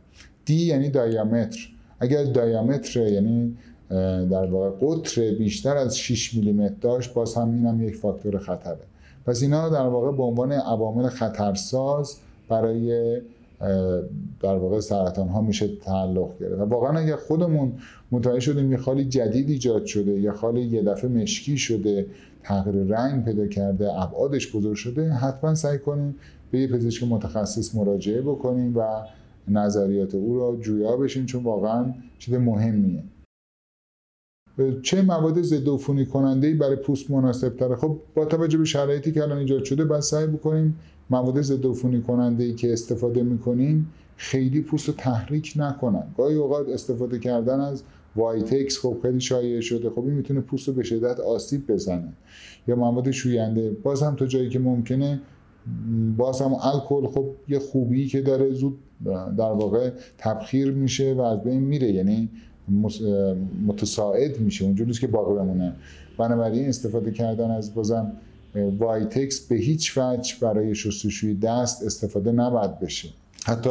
[0.47, 1.69] D یعنی diameter
[2.01, 3.57] اگر diameter یعنی
[4.31, 8.79] در واقع قطر بیشتر از 6 میلیمتر داشت باز هم اینم یک فاکتور خطره.
[9.27, 12.17] پس اینا در واقع به عنوان عوامل خطرساز
[12.49, 13.21] برای
[14.43, 16.61] در واقع سرطان ها میشه تعلق گرفت.
[16.61, 17.73] و واقعا اگر خودمون
[18.13, 22.07] متوجه شدیم یه خالی جدید ایجاد شده یه خالی یه دفعه مشکی شده
[22.43, 26.15] تغییر رنگ پیدا کرده ابعادش بزرگ شده حتما سعی کنیم
[26.51, 28.83] به یه پزشک متخصص مراجعه بکنیم و
[29.49, 33.03] نظریات او را جویا بشیم چون واقعا چیز مهمیه.
[34.83, 39.13] چه مواد ضد عفونی کننده ای برای پوست مناسب تره خب با توجه به شرایطی
[39.13, 40.77] که الان ایجاد شده باید سعی بکنیم
[41.11, 46.05] مواد ضد عفونی کننده ای که استفاده می‌کنیم خیلی پوست رو تحریک نکنن.
[46.17, 47.83] گاهی اوقات استفاده کردن از
[48.17, 49.91] وایتکس خب خیلی شایع شده.
[49.91, 52.13] خب این می‌تونه پوست رو به شدت آسیب بزنه.
[52.69, 53.71] یا مواد شوینده.
[53.71, 55.21] باز هم تا جایی که ممکنه
[56.17, 58.79] باز هم الکل خب یه خوبی که داره زود
[59.39, 61.93] در واقع تبخیر میشه و از بین میره.
[61.93, 62.31] یعنی
[63.67, 65.73] متصاعد میشه اونجوری که باقی بمونه.
[66.19, 68.13] بنابراین استفاده کردن از بازم
[68.79, 73.09] وایتکس به هیچ وجه برای شستشوی دست استفاده نباید بشه.
[73.45, 73.71] حتی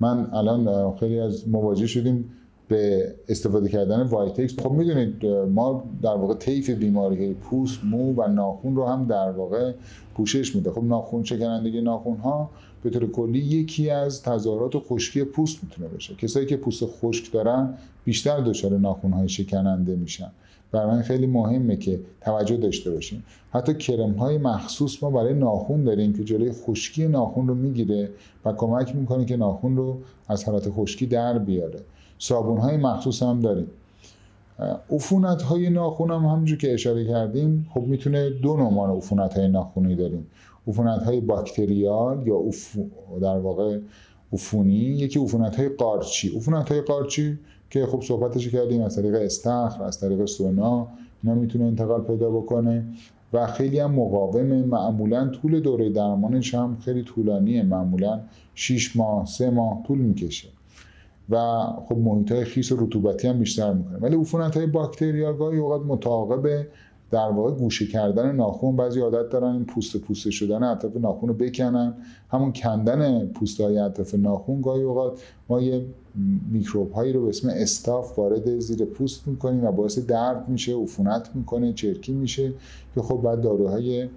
[0.00, 2.24] من الان خیلی از مواجه شدیم
[2.68, 8.76] به استفاده کردن وایتکس خب می‌دونید ما در واقع طیف بیماری پوست مو و ناخون
[8.76, 9.72] رو هم در واقع
[10.14, 10.70] پوشش میده.
[10.70, 12.50] خب ناخون شکنندگی ناخون ها
[12.82, 16.14] به طور کلی یکی از تظاهرات خشکی پوست می‌تونه باشه.
[16.14, 17.74] کسایی که پوست خشک دارن
[18.04, 20.30] بیشتر دچار ناخونهای شکننده میشن.
[20.72, 25.84] برای من خیلی مهمه که توجه داشته باشیم حتی کرم های مخصوص ما برای ناخون
[25.84, 28.10] داریم که جلوی خشکی ناخون رو می‌گیره
[28.44, 29.98] و کمک می‌کنه که ناخون رو
[30.28, 31.80] از حالت خشکی در بیاره.
[32.18, 33.66] صابون های مخصوص هم داریم.
[34.90, 39.94] عفونت های ناخون هم همونجور که اشاره کردیم خب می‌تونه دو نوع عفونت های ناخونی
[39.94, 40.26] داریم.
[40.68, 42.42] عفونت های باکتریال یا
[43.20, 43.78] در واقع
[44.32, 46.36] عفونی یکی عفونت های قارچی.
[46.36, 47.38] عفونت های قارچی
[47.70, 50.88] که خب صحبتش کردیم از طریق استخر از طریق سونا
[51.22, 52.84] اینا می‌تونه انتقال پیدا بکنه
[53.32, 57.62] و خیلی هم مقاوم معمولا طول دوره درمانش هم خیلی طولانیه.
[57.62, 58.20] معمولا
[58.54, 60.48] 6 ماه 3 ماه طول می‌کشه.
[61.30, 61.36] و
[61.88, 63.98] خب محیط های خیس و رطوبتی هم بیشتر می‌کنه.
[63.98, 66.66] ولی عفونت های باکتریال گاهی اوقات متعاقب
[67.10, 71.34] در واقع گوشه کردن ناخون بعضی عادت دارن این پوست پوسته شدن اطراف ناخون رو
[71.34, 71.94] بکنن.
[72.30, 75.86] همون کندن پوست های اطراف ناخون گاهی اوقات ما یه
[76.50, 81.30] میکروب هایی رو به اسم استاف وارد زیر پوست می‌کنیم و باعث درد میشه عفونت
[81.34, 82.52] می‌کنه چرکی میشه
[82.94, 84.08] که خب بعد داروهای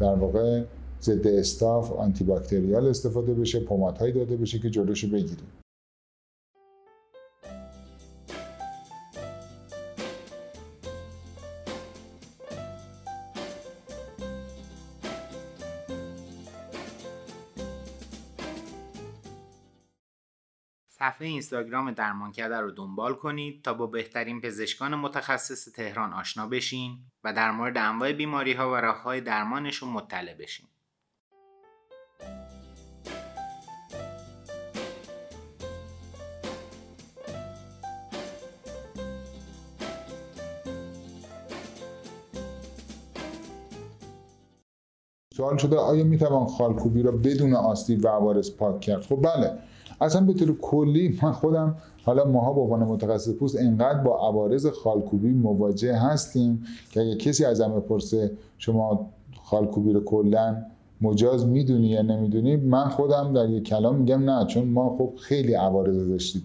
[0.00, 0.62] در واقع
[1.02, 5.57] ضد استاف آنتی باکتریال استفاده بشه پمادهایی داده بشه که جلوشو بگیریم
[21.18, 27.32] صفحه اینستاگرام درمانکده رو دنبال کنید تا با بهترین پزشکان متخصص تهران آشنا بشین و
[27.32, 30.66] در مورد انواع بیماری ها و راه های درمانشون مطلع بشین.
[45.36, 49.58] سوال شده آیا می‌توان خالکوبی را بدون آسیب و عوارض پاک کرد خب بله
[50.00, 54.66] اصلا به طور کلی من خودم حالا ماها به عنوان متخصص پوست انقدر با عوارض
[54.66, 59.06] خالکوبی مواجه هستیم که اگه کسی ازم بپرسه شما
[59.42, 60.62] خالکوبی رو کلا
[61.00, 65.54] مجاز می‌دونی یا نمی‌دونی من خودم در یک کلام میگم نه چون ما خب خیلی
[65.54, 66.36] عوارض ازش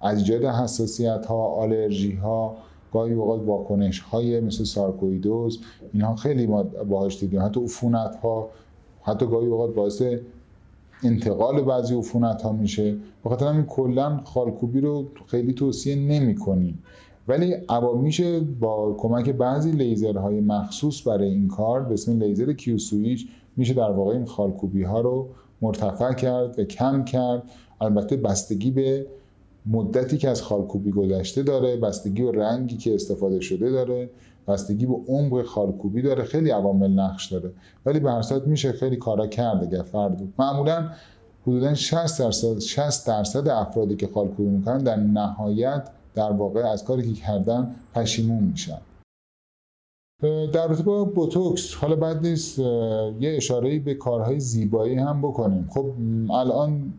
[0.00, 2.56] از ایجاد حساسیت ها آلرژی ها
[2.92, 5.60] گاهی اوقات واکنش های مثل سارکویدوز
[5.92, 7.42] اینها خیلی ما باهاش دیدیم.
[7.42, 8.48] حتی عفونت ها
[9.02, 10.02] حتی گاهی اوقات باعث
[11.02, 16.82] انتقال بعضی عفونت ها میشه بخاطر همین کلا خالکوبی رو خیلی توصیه نمی کنیم
[17.28, 17.56] ولی
[18.02, 23.90] میشه با کمک بعضی لیزرهای مخصوص برای این کار به اسم لیزر Q-switch میشه در
[23.90, 25.28] واقع این خالکوبی ها رو
[25.62, 27.42] مرتفع کرد و کم کرد.
[27.80, 29.06] البته بستگی به
[29.66, 34.10] مدتی که از خالکوبی گذشته داره بستگی به رنگی که استفاده شده داره.
[34.48, 37.52] بستگی به عمق خالکوبی داره خیلی عوامل نقش داره.
[37.86, 38.10] ولی به
[38.46, 40.90] میشه خیلی کارا کرد فرد معمولا
[41.42, 47.14] حدودا 60 درصد 60 درصد افرادی که خالکوبی می‌کنن در نهایت در واقع از کاری
[47.14, 48.78] که کردن پشیمون میشن.
[50.22, 55.68] در رابطه با بوتوکس حالا بعد نیست یه اشاره به کارهای زیبایی هم بکنیم.
[55.74, 55.86] خب
[56.30, 56.92] الان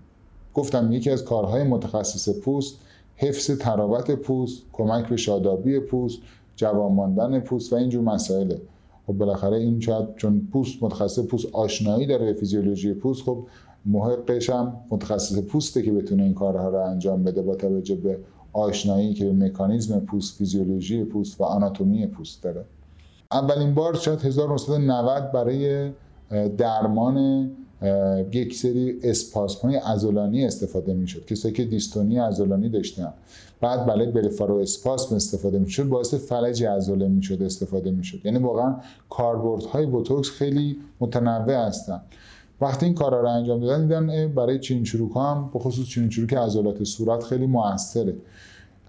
[0.54, 2.80] گفتم یکی از کارهای متخصص پوست
[3.16, 6.20] حفظ تراوت پوست کمک به شادابی پوست
[6.60, 8.62] جوان ماندن پوست و اینجور مسائله.
[9.08, 13.46] خب بالاخره این شاید چون پوست متخصص پوست آشنایی داره به فیزیولوژی پوست خب
[13.86, 18.20] محققش هم متخصص پوسته که بتونه این کارها رو انجام بده با توجه به
[18.54, 22.66] آشنایی که به مکانیزم پوست فیزیولوژی پوست و آناتومی پوست داره.
[23.32, 25.92] اولین بار شاید 1990 برای
[26.58, 27.50] درمان
[28.32, 31.26] یک سری اسپاسم های ازولانی استفاده می‌شد.
[31.26, 33.14] کسایی که دیستونی ازولانی داشتن.
[33.62, 35.84] بعد بله بلفارو اسپاسم استفاده می‌شد.
[35.84, 38.26] باعث فلج عضله می‌شد استفاده می‌شد.
[38.26, 38.76] یعنی واقعا
[39.72, 42.02] های بوتوکس خیلی متنوع هستن.
[42.62, 46.34] وقتی این کارا رو انجام دادن دیدن برای چین چروک هم به خصوص چین چروک
[46.34, 48.16] عضلات صورت خیلی موثره.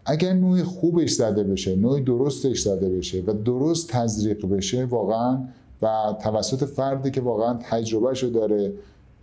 [0.07, 5.38] اگر نوع خوبش زده بشه نوع درستش زده بشه و درست تزریق بشه واقعا
[5.83, 8.72] و توسط فردی که واقعا تجربهشو داره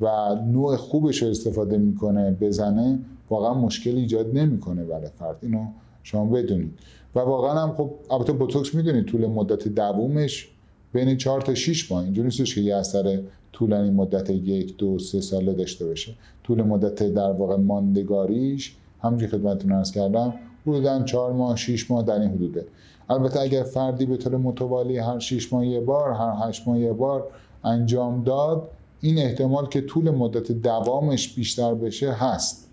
[0.02, 3.00] و نوع خوبش رو استفاده می‌کنه بزنه
[3.30, 5.38] واقعا مشکل ایجاد نمی‌کنه برای فرد.
[5.42, 5.66] اینو
[6.04, 6.74] شما بدونید.
[7.16, 10.50] و واقعا هم خب البته بوتوکس می‌دونید طول مدت دوومش
[10.94, 12.04] بین 4 تا 6 ماه.
[12.04, 13.20] اینجوری نیستش که یه اثر
[13.54, 16.14] طولانی مدت یک دو سه ساله داشته باشه.
[16.44, 20.34] طول مدت در واقع ماندگاریش همونجوری خدمتتون عرض کردم
[20.68, 22.66] حدودا 4 ماه 6 ماه در این حدوده.
[23.10, 26.94] البته اگر فردی به طور متوالی هر 6 ماه یه بار هر 8 ماه یه
[26.94, 27.28] بار
[27.64, 28.70] انجام داد
[29.02, 32.68] این احتمال که طول مدت دوامش بیشتر بشه هست.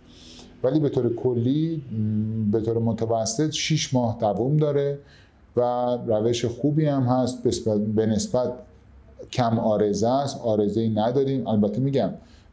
[0.62, 1.82] ولی به طور کلی
[2.52, 4.98] به طور متوسط 6 ماه دوام داره
[5.56, 5.60] و
[6.06, 7.42] روش خوبی هم هست.
[7.94, 8.52] به نسبت
[9.32, 10.40] کم آرزه است.
[10.40, 11.46] آرزه ای نداریم.
[11.46, 12.10] البته میگم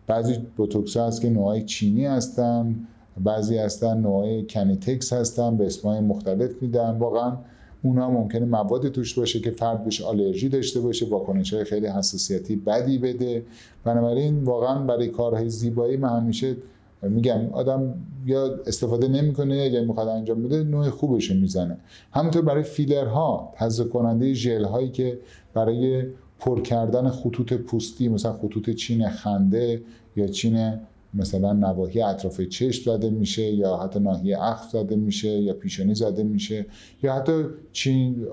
[0.07, 2.75] بعضی بوتوکس هست که نوعای چینی هستن
[3.23, 6.97] بعضی هستن نوعای کنیتکس هستن به اسمای مختلف میدن.
[6.97, 7.37] واقعا
[7.83, 12.55] اونا ممکنه مواد توش باشه که فرد بهش آلرژی داشته باشه واکنش های خیلی حساسیتی
[12.55, 13.45] بدی بده.
[13.83, 16.55] بنابراین واقعا برای کارهای زیبایی من همیشه
[17.03, 17.93] میگم آدم
[18.25, 21.77] یا استفاده نمی‌کنه یا اگر می‌خواد انجام بده نوع خوبش می‌زنه.
[22.11, 25.19] همونطور برای فیلرها تزریق کننده ژل هایی که
[25.53, 26.05] برای
[26.39, 29.81] پر کردن خطوط پوستی مثلا خطوط چین خنده
[30.15, 30.73] یا چین
[31.13, 36.23] مثلا نواحی اطراف چشم زده میشه یا حتی ناحیه اخم زده میشه یا پیشانی زده
[36.23, 36.65] میشه
[37.03, 38.27] یا حتی چین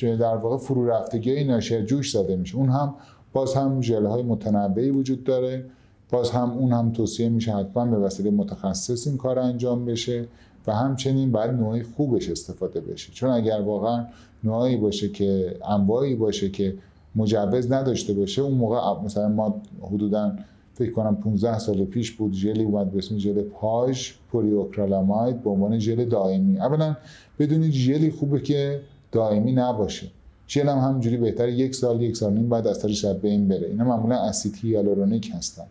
[0.00, 2.56] در واقع فرو رفتگی ناشی جوش زده میشه.
[2.56, 2.94] اون هم
[3.32, 5.64] باز هم ژل های متنوعی وجود داره.
[6.10, 10.28] باز هم اون هم توصیه میشه حتما به وسیله متخصص این کار انجام بشه
[10.66, 13.12] و همچنین باید نوعی خوبش استفاده بشه.
[13.12, 14.06] چون اگر واقعا
[14.44, 16.74] نوعی باشه که انواعی باشه که
[17.16, 20.32] مجوز نداشته باشه اون موقع مثلا ما حدودا
[20.78, 25.78] فکر کنم 15 سال پیش بود ژلی اومد به اسم ژل پاژ پولیوکرالاماید به عنوان
[25.78, 26.58] ژل دائمی.
[26.58, 26.96] اولا
[27.38, 28.80] بدونید ژلی خوبه که
[29.12, 30.06] دائمی نباشه.
[30.48, 31.52] ژل هم همینجوری بهتره.
[31.52, 33.66] یک سال یک سال نیم بعد از شب بین بره.
[33.66, 35.64] اینا معمولا اسید هیالورونیک هستن.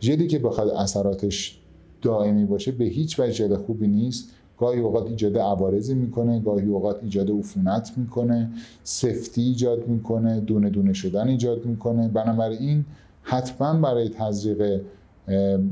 [0.00, 1.58] ژلی که بخواد اثراتش
[2.02, 4.28] دائمی باشه به هیچ وجه ژل خوبی نیست.
[4.58, 8.50] گاهی اوقات ایجاد عوارضی می‌کنه گاهی اوقات ایجاد عفونت می‌کنه
[8.84, 12.08] سفتی ایجاد می‌کنه دونه دونه شدن ایجاد می‌کنه.
[12.08, 12.84] بنابراین
[13.30, 14.80] حتما برای تزریق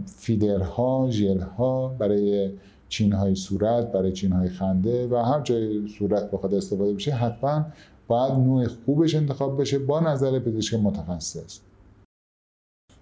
[0.06, 2.50] فیدرها ژلها برای
[2.88, 7.66] چین های صورت برای چین های خنده و هر جای صورت بخواد استفاده بشه حتما
[8.08, 11.60] باید نوع خوبش انتخاب بشه با نظر پزشک متخصص.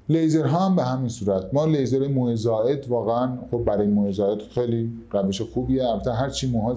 [0.09, 1.55] لیزرها هم به همین صورت.
[1.55, 5.85] ما لیزر موه زائد واقعا خب برای موه زائد خیلی روش خوبیه.
[5.85, 6.75] البته هر چی موها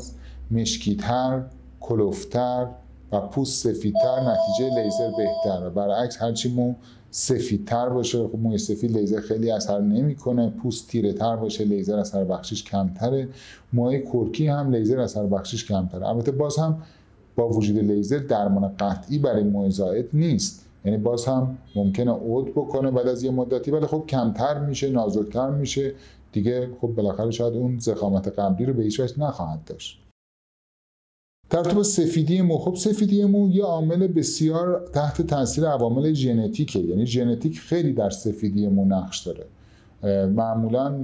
[0.52, 1.44] مشکیتر
[1.80, 2.68] کلفت‌تر
[3.12, 6.74] و پوست سفیدتر نتیجه لیزر بهتر و برعکس هرچی مو
[7.12, 10.50] سفیدتر باشه خب موی سفید لیزر خیلی اثر نمی‌کنه.
[10.50, 13.28] پوست تیره تر باشه لیزر اثر بخشش کمتره.
[13.74, 16.08] موهای کرکی هم لیزر اثر بخشش کمتره.
[16.08, 16.82] البته باز هم
[17.36, 20.66] با وجود لیزر درمان قطعی برای موی زائد نیست.
[20.86, 25.50] یعنی باز هم ممکنه عود بکنه بعد از یه مدتی ولی خب کمتر میشه نازکتر
[25.50, 25.94] میشه.
[26.32, 30.09] دیگه خب بالاخره شاید اون ضخامت قبلی رو به هیچ وجه نخواهد داشت.
[31.50, 36.80] در سفیدی مو خب سفیدی مو یه عامل بسیار تحت تاثیر عوامل ژنتیکه.
[36.80, 39.46] یعنی ژنتیک خیلی در سفیدی مو نقش داره.
[40.28, 41.00] معمولا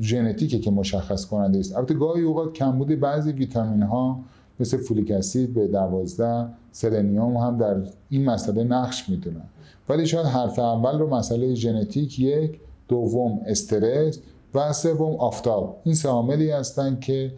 [0.00, 1.76] ژنتیکه که مشخص کننده است.
[1.76, 4.20] البته گاهی اوقات کمبود بعضی ویتامین ها
[4.60, 7.76] مثل folic acid B12 سلنیوم هم در
[8.08, 9.44] این مسئله نقش می‌دونن.
[9.88, 14.18] ولی شاید حرف اول رو مسئله ژنتیک یک دوم استرس
[14.54, 15.80] و سوم آفتاب.
[15.84, 17.32] این سه عاملی هستند که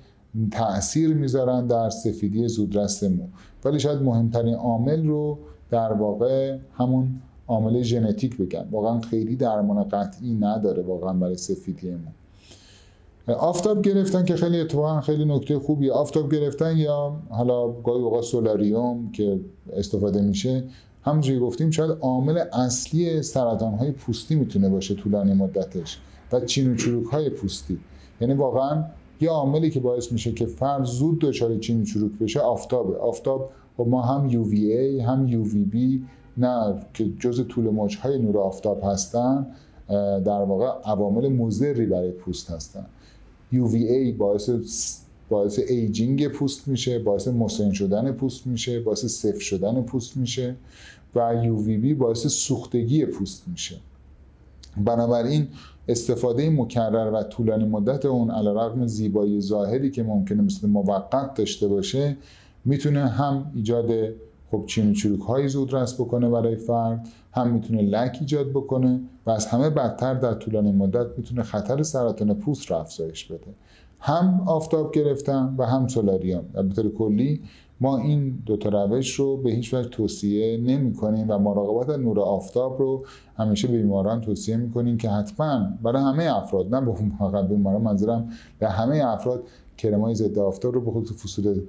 [0.52, 3.26] تاثیر می‌ذارن در سفیدی زودرس مو.
[3.64, 5.38] ولی شاید مهمترین عامل رو
[5.70, 12.10] در واقع همون عامل ژنتیک بگن واقعا خیلی درمان قطعی نداره واقعا برای سفیدی مو.
[13.34, 15.92] آفتاب گرفتن که خیلی اتفاقا خیلی نکته خوبیه.
[15.92, 19.40] آفتاب گرفتن یا حالا گاهی اوقات سولاریوم که
[19.72, 20.64] استفاده میشه
[21.02, 25.98] همونجوری گفتیم شاید عامل اصلی سرطان های پوستی می‌تونه باشه طولانی مدتش
[26.32, 27.78] و چین و چروک های پوستی.
[28.20, 28.84] یعنی واقعا
[29.20, 32.96] یه عاملی که باعث میشه که فرد زود دچار چین و چروک بشه آفتابه.
[32.96, 35.76] آفتاب خب ما هم UVA هم UVB
[36.36, 39.46] نه که جز طول موجهای نور آفتاب هستن
[40.24, 42.86] در واقع عوامل مضری برای پوست هستن.
[43.52, 44.50] UVA باعث
[45.28, 50.56] باعث ایجینگ پوست میشه باعث مسن شدن پوست میشه باعث صفر شدن پوست میشه
[51.14, 53.76] و UVB باعث سوختگی پوست میشه.
[54.76, 55.48] بنابراین
[55.88, 62.16] استفاده مکرر و طولانی مدت اون علیرغم زیبایی ظاهری که ممکنه مثل موقت داشته باشه
[62.64, 63.90] می‌تونه هم ایجاد
[64.50, 69.00] خب چین و چروک های زود رس بکنه برای فرد هم می‌تونه لک ایجاد بکنه
[69.26, 73.54] و از همه بدتر در طولانی مدت می‌تونه خطر سرطان پوست رو افزایش بده.
[74.00, 76.44] هم آفتاب گرفتن و هم سولاریوم.
[76.54, 77.40] و به کلی
[77.80, 82.00] ما این دو تا روش رو به هیچ وجه توصیه نمی کنیم و مراقبت از
[82.00, 83.06] نور آفتاب رو
[83.36, 87.82] همیشه به بیماران توصیه می کنیم که حتما برای همه افراد نه به فقط بیماران
[87.82, 89.42] منظورم به همه افراد
[89.76, 91.62] کرمای ضد آفتاب رو به خصوص فصول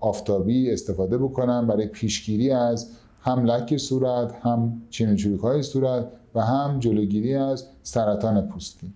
[0.00, 6.78] آفتابی استفاده بکنن برای پیشگیری از هم لک صورت هم چین های صورت و هم
[6.78, 8.92] جلوگیری از سرطان پوستی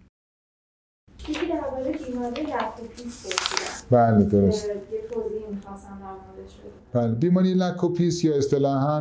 [3.91, 4.71] بله درست.
[6.93, 9.01] بله بیماری لکوپیس یا اصطلاحا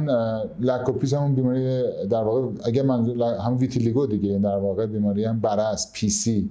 [0.59, 5.91] لکوپیس همون بیماری در واقع اگه من هم ویتیلیگو دیگه در واقع بیماری هم برس
[5.93, 6.49] پی سی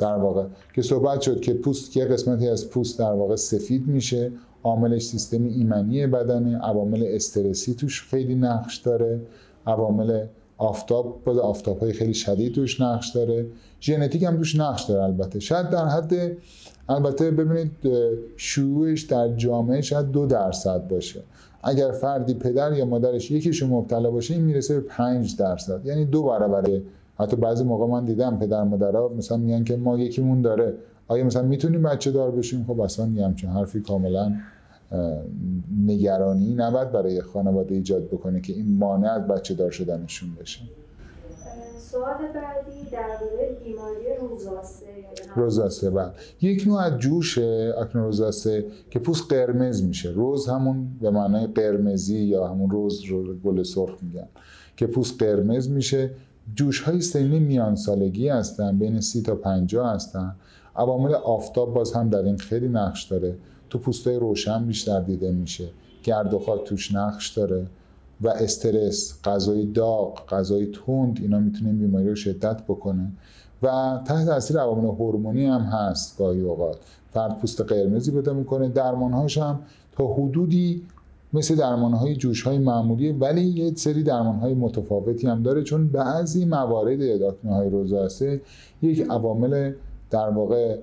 [0.00, 0.46] در واقع.
[0.74, 4.32] که صحبت شد که پوست که قسمتی از پوست در واقع سفید میشه
[4.64, 9.20] عاملش سیستم ایمنی بدنه عوامل استرسی توش خیلی نقش داره
[9.66, 10.26] عوامل
[10.58, 13.46] آفتاب باز آفتاب های خیلی شدید توش نقش داره
[13.80, 15.40] ژنتیک هم توش نقش داره البته.
[15.40, 16.12] شاید در حد
[16.88, 17.70] البته ببینید
[18.36, 21.20] شیوعش در جامعه شاید دو درصد باشه.
[21.62, 25.86] اگر فردی پدر یا مادرش یکیشون مبتلا باشه این می‌رسه به 5 درصد.
[25.86, 26.80] یعنی دو برابر.
[27.18, 30.74] حتی بعضی موقع من دیدم پدر مادرها مثلا میگن که ما یکیمون داره.
[31.08, 34.32] آیا مثلا می‌تونیم بچه دار بشیم؟ خب اصلا یه همچین حرفی کاملا
[35.86, 40.60] نگرانی نباید برای خانواده ایجاد بکنه که این مانع از بچه دار شدنشون بشه.
[41.78, 43.37] سوال بعدی درباره
[44.20, 44.86] روزاسه
[45.36, 46.12] روزاسه بله.
[46.40, 50.10] یک نوع از جوش اکنون روزاسه که پوست قرمز میشه.
[50.10, 54.28] روز همون به معنای قرمزی یا همون روز رو گل سرخ میگن
[54.76, 56.10] که پوست قرمز میشه.
[56.54, 60.36] جوش های سنی میان سالگی هستن بین سی تا 50 هستن.
[60.76, 63.34] عوامل آفتاب باز هم در این خیلی نقش داره.
[63.70, 65.68] تو پوستای روشن بیشتر دیده میشه.
[66.02, 67.66] گرد و خاک توش نقش داره
[68.20, 73.12] و استرس غذای داغ غذای تند اینا می‌تونه بیماری رو شدت بکنه.
[73.62, 76.76] و تحت تاثیر عوامل هورمونی هم هست گاهی اوقات.
[77.14, 79.60] فرد پوست قرمزی پیدا می‌کنه درمانهاش هم
[79.92, 80.82] تا حدودی
[81.32, 87.20] مثل درمانهای جوش های معمولی ولی یه سری درمانهای متفاوتی هم داره چون بعضی موارد
[87.20, 88.40] داکنه های روزاسه
[88.82, 89.72] یک عوامل
[90.10, 90.78] در واقع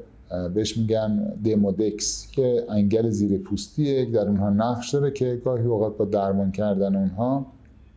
[0.53, 6.05] بهش میگن دمودکس که انگل زیر پوستیه در اونها نقش داره که گاهی اوقات با
[6.05, 7.45] درمان کردن اونها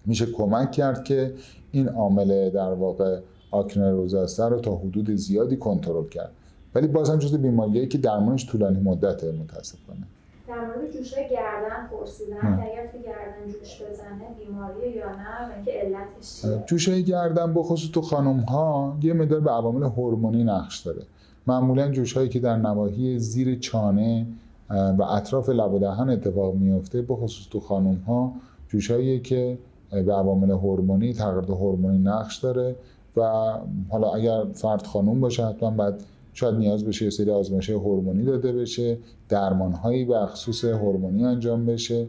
[0.07, 1.35] میشه کمک کرد که
[1.73, 3.19] این عامل در واقع
[3.51, 6.31] آکنه روزاسته رو تا حدود زیادی کنترل کرد.
[6.75, 10.07] ولی بازم جز بیماریایی که درمانش طولانی مدته متاسفانه.
[10.49, 16.41] در مورد جوش گردن پرسیدن که اگر گردن جوش بزنه بیماری یا نه اینکه علتش
[16.43, 21.03] چیه؟ جوش گردن بخصوص تو خانم ها یه مقدار به عوامل هورمونی نقش داره.
[21.47, 24.27] معمولا جوش هایی که در نواحی زیر چانه
[24.71, 28.33] و اطراف لب و دهن اتفاق میفته بخصوص تو خانم ها
[28.69, 28.93] جوش
[29.23, 29.59] که
[29.91, 32.77] به عوامل هورمونی تغییرات هورمونی نقش داره.
[33.19, 33.53] و
[33.91, 36.03] حالا اگر فرد خانوم باشه حتما بعد
[36.33, 38.99] شاید نیاز بشه یه سری آزمایش هورمونی داده بشه
[39.29, 42.07] درمانهایی به خصوص هورمونی انجام بشه.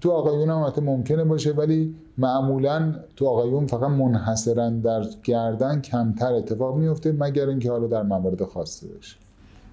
[0.00, 6.76] تو آقایون هم ممکنه باشه ولی معمولا تو آقایون فقط منحصرا در گردن کمتر اتفاق
[6.76, 9.16] میفته مگر اینکه حالا در موارد خاصه بشه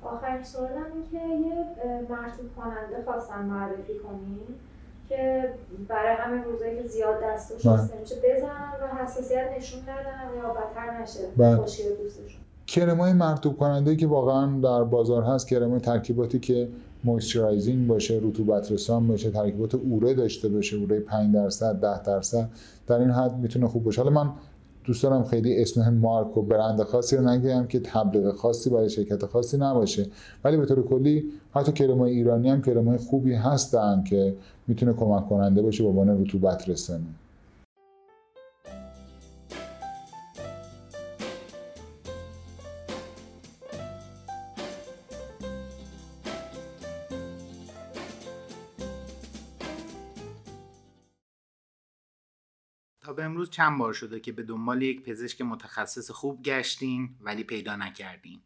[0.03, 1.65] آخرین سوالم که یه
[2.09, 4.39] مرتوب کننده خواستم معرفی کنیم
[5.09, 5.49] که
[5.87, 10.53] برای همه روزایی که زیاد دست و شسته میشه بزنن و حساسیت نشون ندن یا
[10.53, 12.41] بدتر نشه خشکی پوستشون.
[12.67, 16.69] کرمای مرتوب کننده که واقعا در بازار هست کرمای ترکیباتی که
[17.03, 22.49] moisturizing باشه رطوبت رسان باشه ترکیبات اوره داشته باشه اوره 5 درصد 10 درصد
[22.87, 24.01] در این حد می‌تونه خوب باشه.
[24.01, 24.31] حالا من
[24.83, 29.25] دوست دارم خیلی اسم مارک و برند خاصی رو نگم که تبلیغ خاصی برای شرکت
[29.25, 30.05] خاصی نباشه.
[30.43, 34.35] ولی به طور کلی حتی کرمای ایرانی هم کرمای خوبی هستن که
[34.67, 37.15] می‌تونه کمک کننده باشه به عنوان رطوبت رسانی.
[53.03, 57.43] تا به امروز چند بار شده که به دنبال یک پزشک متخصص خوب گشتین ولی
[57.43, 58.41] پیدا نکردین.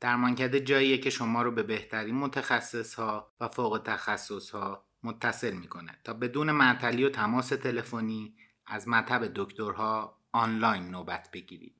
[0.00, 5.98] درمانکده جاییه که شما رو به بهترین متخصص ها و فوق تخصص ها متصل می‌کنه
[6.04, 8.34] تا بدون معطلی و تماس تلفنی
[8.66, 11.79] از مطب دکترها آنلاین نوبت بگیرید.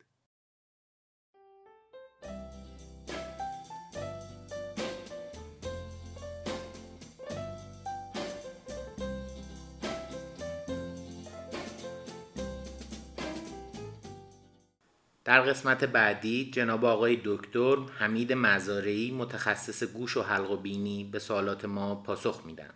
[15.25, 21.19] در قسمت بعدی جناب آقای دکتر حمید مزارعی متخصص گوش و حلق و بینی به
[21.19, 22.71] سوالات ما پاسخ میدن.